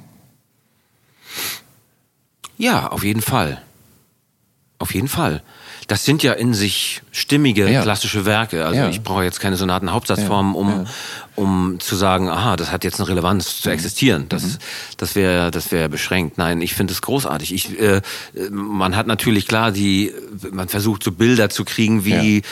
[2.59, 3.63] Ja, auf jeden Fall.
[4.79, 5.43] Auf jeden Fall
[5.87, 7.83] das sind ja in sich stimmige ja.
[7.83, 8.67] klassische Werke.
[8.67, 8.89] Also ja.
[8.89, 10.87] ich brauche jetzt keine Sonaten-Hauptsatzformen, um,
[11.37, 13.75] um zu sagen, aha, das hat jetzt eine Relevanz zu mhm.
[13.75, 14.27] existieren.
[14.29, 14.59] Das, mhm.
[14.97, 16.39] das wäre das wäre beschränkt.
[16.39, 17.55] Nein, ich finde es großartig.
[17.55, 18.01] Ich, äh,
[18.51, 20.13] man hat natürlich klar die,
[20.51, 22.43] man versucht so Bilder zu kriegen, wie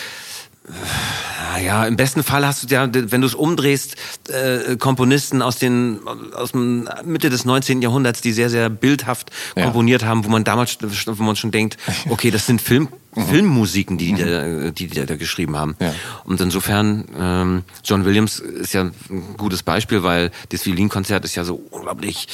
[1.62, 3.96] ja, im besten Fall hast du ja, wenn du es umdrehst,
[4.28, 6.00] äh, Komponisten aus den
[6.34, 7.82] aus dem Mitte des 19.
[7.82, 9.64] Jahrhunderts, die sehr sehr bildhaft ja.
[9.64, 11.76] komponiert haben, wo man damals, wo man schon denkt,
[12.08, 13.26] okay, das sind Film mhm.
[13.26, 14.64] Filmmusiken, die die, mhm.
[14.64, 15.76] da, die die da geschrieben haben.
[15.80, 15.94] Ja.
[16.24, 21.44] Und insofern ähm, John Williams ist ja ein gutes Beispiel, weil das Violinkonzert ist ja
[21.44, 22.26] so unglaublich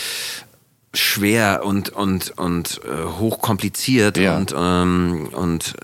[0.95, 4.37] schwer und und und äh, hochkompliziert ja.
[4.37, 5.74] und ähm, und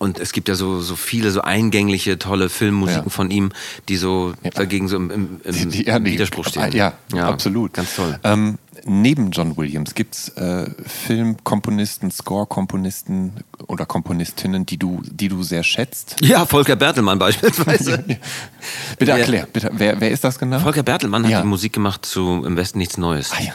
[0.00, 3.10] und es gibt ja so, so viele so eingängliche, tolle Filmmusiken ja.
[3.10, 3.52] von ihm,
[3.90, 4.48] die so ja.
[4.48, 6.72] dagegen so im, im, im die, die, ja, Widerspruch stehen.
[6.72, 7.74] Ja, ja, absolut.
[7.74, 8.18] Ganz toll.
[8.24, 15.64] Ähm, neben John Williams gibt's äh, Filmkomponisten, Score-Komponisten oder Komponistinnen, die du, die du sehr
[15.64, 16.16] schätzt?
[16.22, 18.02] Ja, Volker Bertelmann beispielsweise.
[18.98, 20.60] bitte erklär, bitte, wer, wer ist das genau?
[20.60, 23.32] Volker Bertelmann hat die Musik gemacht zu Im Westen nichts Neues.
[23.32, 23.52] Ah, ja.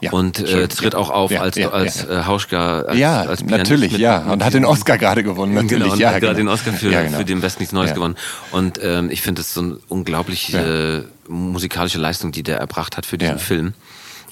[0.00, 2.80] Ja, und äh, tritt auch auf als, als äh, Hauschka.
[2.82, 4.18] Als, ja, als natürlich, ja.
[4.18, 5.84] Und hat den Oscar gerade gewonnen, natürlich.
[5.84, 6.26] Genau, und ja, hat genau.
[6.28, 7.18] gerade den Oscar für, genau.
[7.18, 8.16] für den Besten nichts Neues gewonnen.
[8.50, 13.06] Und ähm, ich finde, das ist so eine unglaubliche musikalische Leistung, die der erbracht hat
[13.06, 13.74] für diesen Film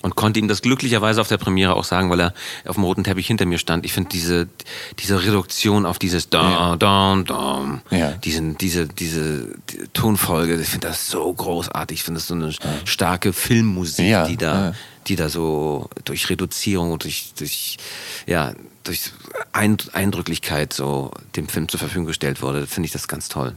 [0.03, 2.35] und konnte ihm das glücklicherweise auf der Premiere auch sagen, weil er
[2.67, 3.85] auf dem roten Teppich hinter mir stand.
[3.85, 4.49] Ich finde diese,
[4.99, 6.77] diese Reduktion auf dieses da, ja.
[6.77, 8.13] da, da, ja.
[8.13, 11.99] diesen, diese, diese die Tonfolge, ich finde das so großartig.
[11.99, 12.59] Ich finde das so eine ja.
[12.85, 14.27] starke Filmmusik, ja.
[14.27, 14.75] die da,
[15.11, 17.79] die da so durch Reduzierung und durch, durch,
[18.27, 18.55] ja,
[18.85, 19.11] durch
[19.53, 22.67] Eindrücklichkeit so dem Film zur Verfügung gestellt wurde.
[22.67, 23.57] Finde ich das ganz toll.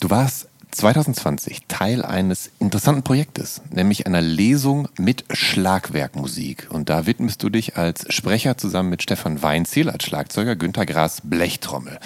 [0.00, 6.66] Du warst 2020 Teil eines interessanten Projektes, nämlich einer Lesung mit Schlagwerkmusik.
[6.68, 11.22] Und da widmest du dich als Sprecher zusammen mit Stefan Weinziel als Schlagzeuger, Günter Grass
[11.22, 11.98] Blechtrommel.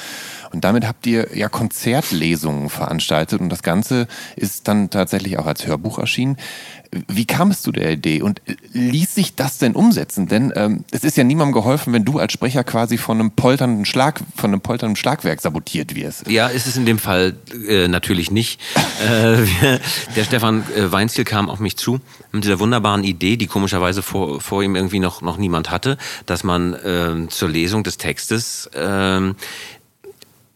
[0.52, 5.66] Und damit habt ihr ja Konzertlesungen veranstaltet und das Ganze ist dann tatsächlich auch als
[5.66, 6.36] Hörbuch erschienen.
[7.06, 8.42] Wie kam es zu der Idee und
[8.72, 10.26] ließ sich das denn umsetzen?
[10.26, 13.84] Denn ähm, es ist ja niemandem geholfen, wenn du als Sprecher quasi von einem polternden
[13.84, 16.28] Schlag, von einem polternden Schlagwerk sabotiert wirst.
[16.28, 17.36] Ja, ist es in dem Fall
[17.68, 18.60] äh, natürlich nicht.
[19.08, 19.36] äh,
[20.16, 22.00] der Stefan äh, Weinziel kam auf mich zu
[22.32, 25.96] mit dieser wunderbaren Idee, die komischerweise vor, vor ihm irgendwie noch, noch niemand hatte,
[26.26, 29.32] dass man äh, zur Lesung des Textes äh,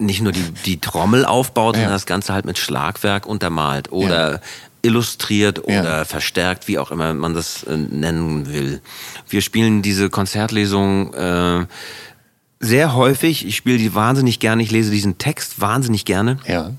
[0.05, 1.83] nicht nur die, die Trommel aufbaut, ja.
[1.83, 4.41] sondern das Ganze halt mit Schlagwerk untermalt oder ja.
[4.83, 6.05] illustriert oder ja.
[6.05, 8.81] verstärkt, wie auch immer man das äh, nennen will.
[9.29, 11.67] Wir spielen diese Konzertlesung äh,
[12.61, 13.47] sehr häufig.
[13.47, 14.63] Ich spiele die wahnsinnig gerne.
[14.63, 16.39] Ich lese diesen Text wahnsinnig gerne.
[16.47, 16.71] Ja.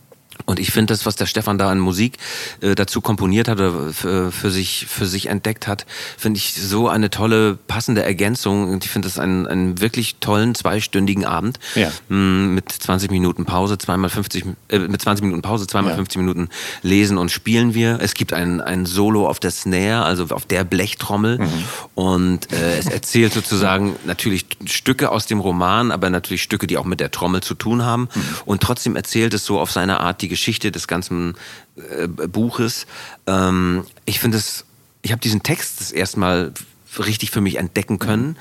[0.45, 2.17] Und ich finde das, was der Stefan da an Musik
[2.61, 5.85] äh, dazu komponiert hat oder für, für, sich, für sich entdeckt hat,
[6.17, 8.69] finde ich so eine tolle, passende Ergänzung.
[8.71, 11.89] Und ich finde das einen, einen wirklich tollen zweistündigen Abend ja.
[12.09, 15.97] mm, mit 20 Minuten Pause, zweimal 50, äh, mit 20 Minuten Pause, zweimal ja.
[15.97, 16.49] 50 Minuten
[16.83, 17.99] lesen und spielen wir.
[18.01, 21.39] Es gibt ein, ein Solo auf der Snare, also auf der Blechtrommel.
[21.39, 21.63] Mhm.
[21.95, 26.85] Und äh, es erzählt sozusagen natürlich Stücke aus dem Roman, aber natürlich Stücke, die auch
[26.85, 28.09] mit der Trommel zu tun haben.
[28.13, 28.21] Mhm.
[28.45, 31.35] Und trotzdem erzählt es so auf seine Art die Geschichte des ganzen
[31.77, 32.87] äh, Buches.
[33.25, 34.65] Ähm, ich finde es,
[35.01, 36.51] ich habe diesen Text das erstmal
[36.99, 38.35] richtig für mich entdecken können.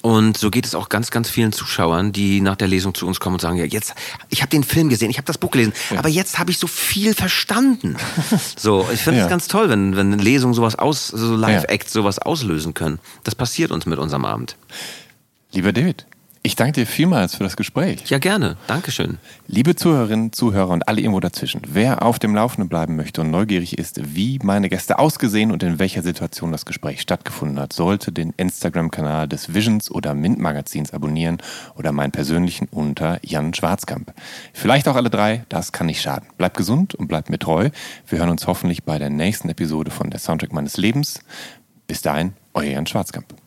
[0.00, 3.18] Und so geht es auch ganz, ganz vielen Zuschauern, die nach der Lesung zu uns
[3.20, 3.94] kommen und sagen, ja, jetzt,
[4.28, 5.98] ich habe den Film gesehen, ich habe das Buch gelesen, ja.
[5.98, 7.96] aber jetzt habe ich so viel verstanden.
[8.56, 9.30] so, ich finde es ja.
[9.30, 12.98] ganz toll, wenn, wenn Lesungen sowas aus, so Live-Acts sowas auslösen können.
[13.24, 14.56] Das passiert uns mit unserem Abend.
[15.52, 16.06] Lieber David,
[16.46, 18.04] ich danke dir vielmals für das Gespräch.
[18.10, 18.58] Ja, gerne.
[18.66, 19.16] Dankeschön.
[19.46, 23.78] Liebe Zuhörerinnen, Zuhörer und alle irgendwo dazwischen, wer auf dem Laufenden bleiben möchte und neugierig
[23.78, 28.34] ist, wie meine Gäste ausgesehen und in welcher Situation das Gespräch stattgefunden hat, sollte den
[28.36, 31.38] Instagram-Kanal des Visions oder Mint Magazins abonnieren
[31.76, 34.12] oder meinen persönlichen unter Jan Schwarzkamp.
[34.52, 36.28] Vielleicht auch alle drei, das kann nicht schaden.
[36.36, 37.70] Bleibt gesund und bleibt mir treu.
[38.06, 41.20] Wir hören uns hoffentlich bei der nächsten Episode von der Soundtrack meines Lebens.
[41.86, 43.43] Bis dahin, euer Jan Schwarzkamp.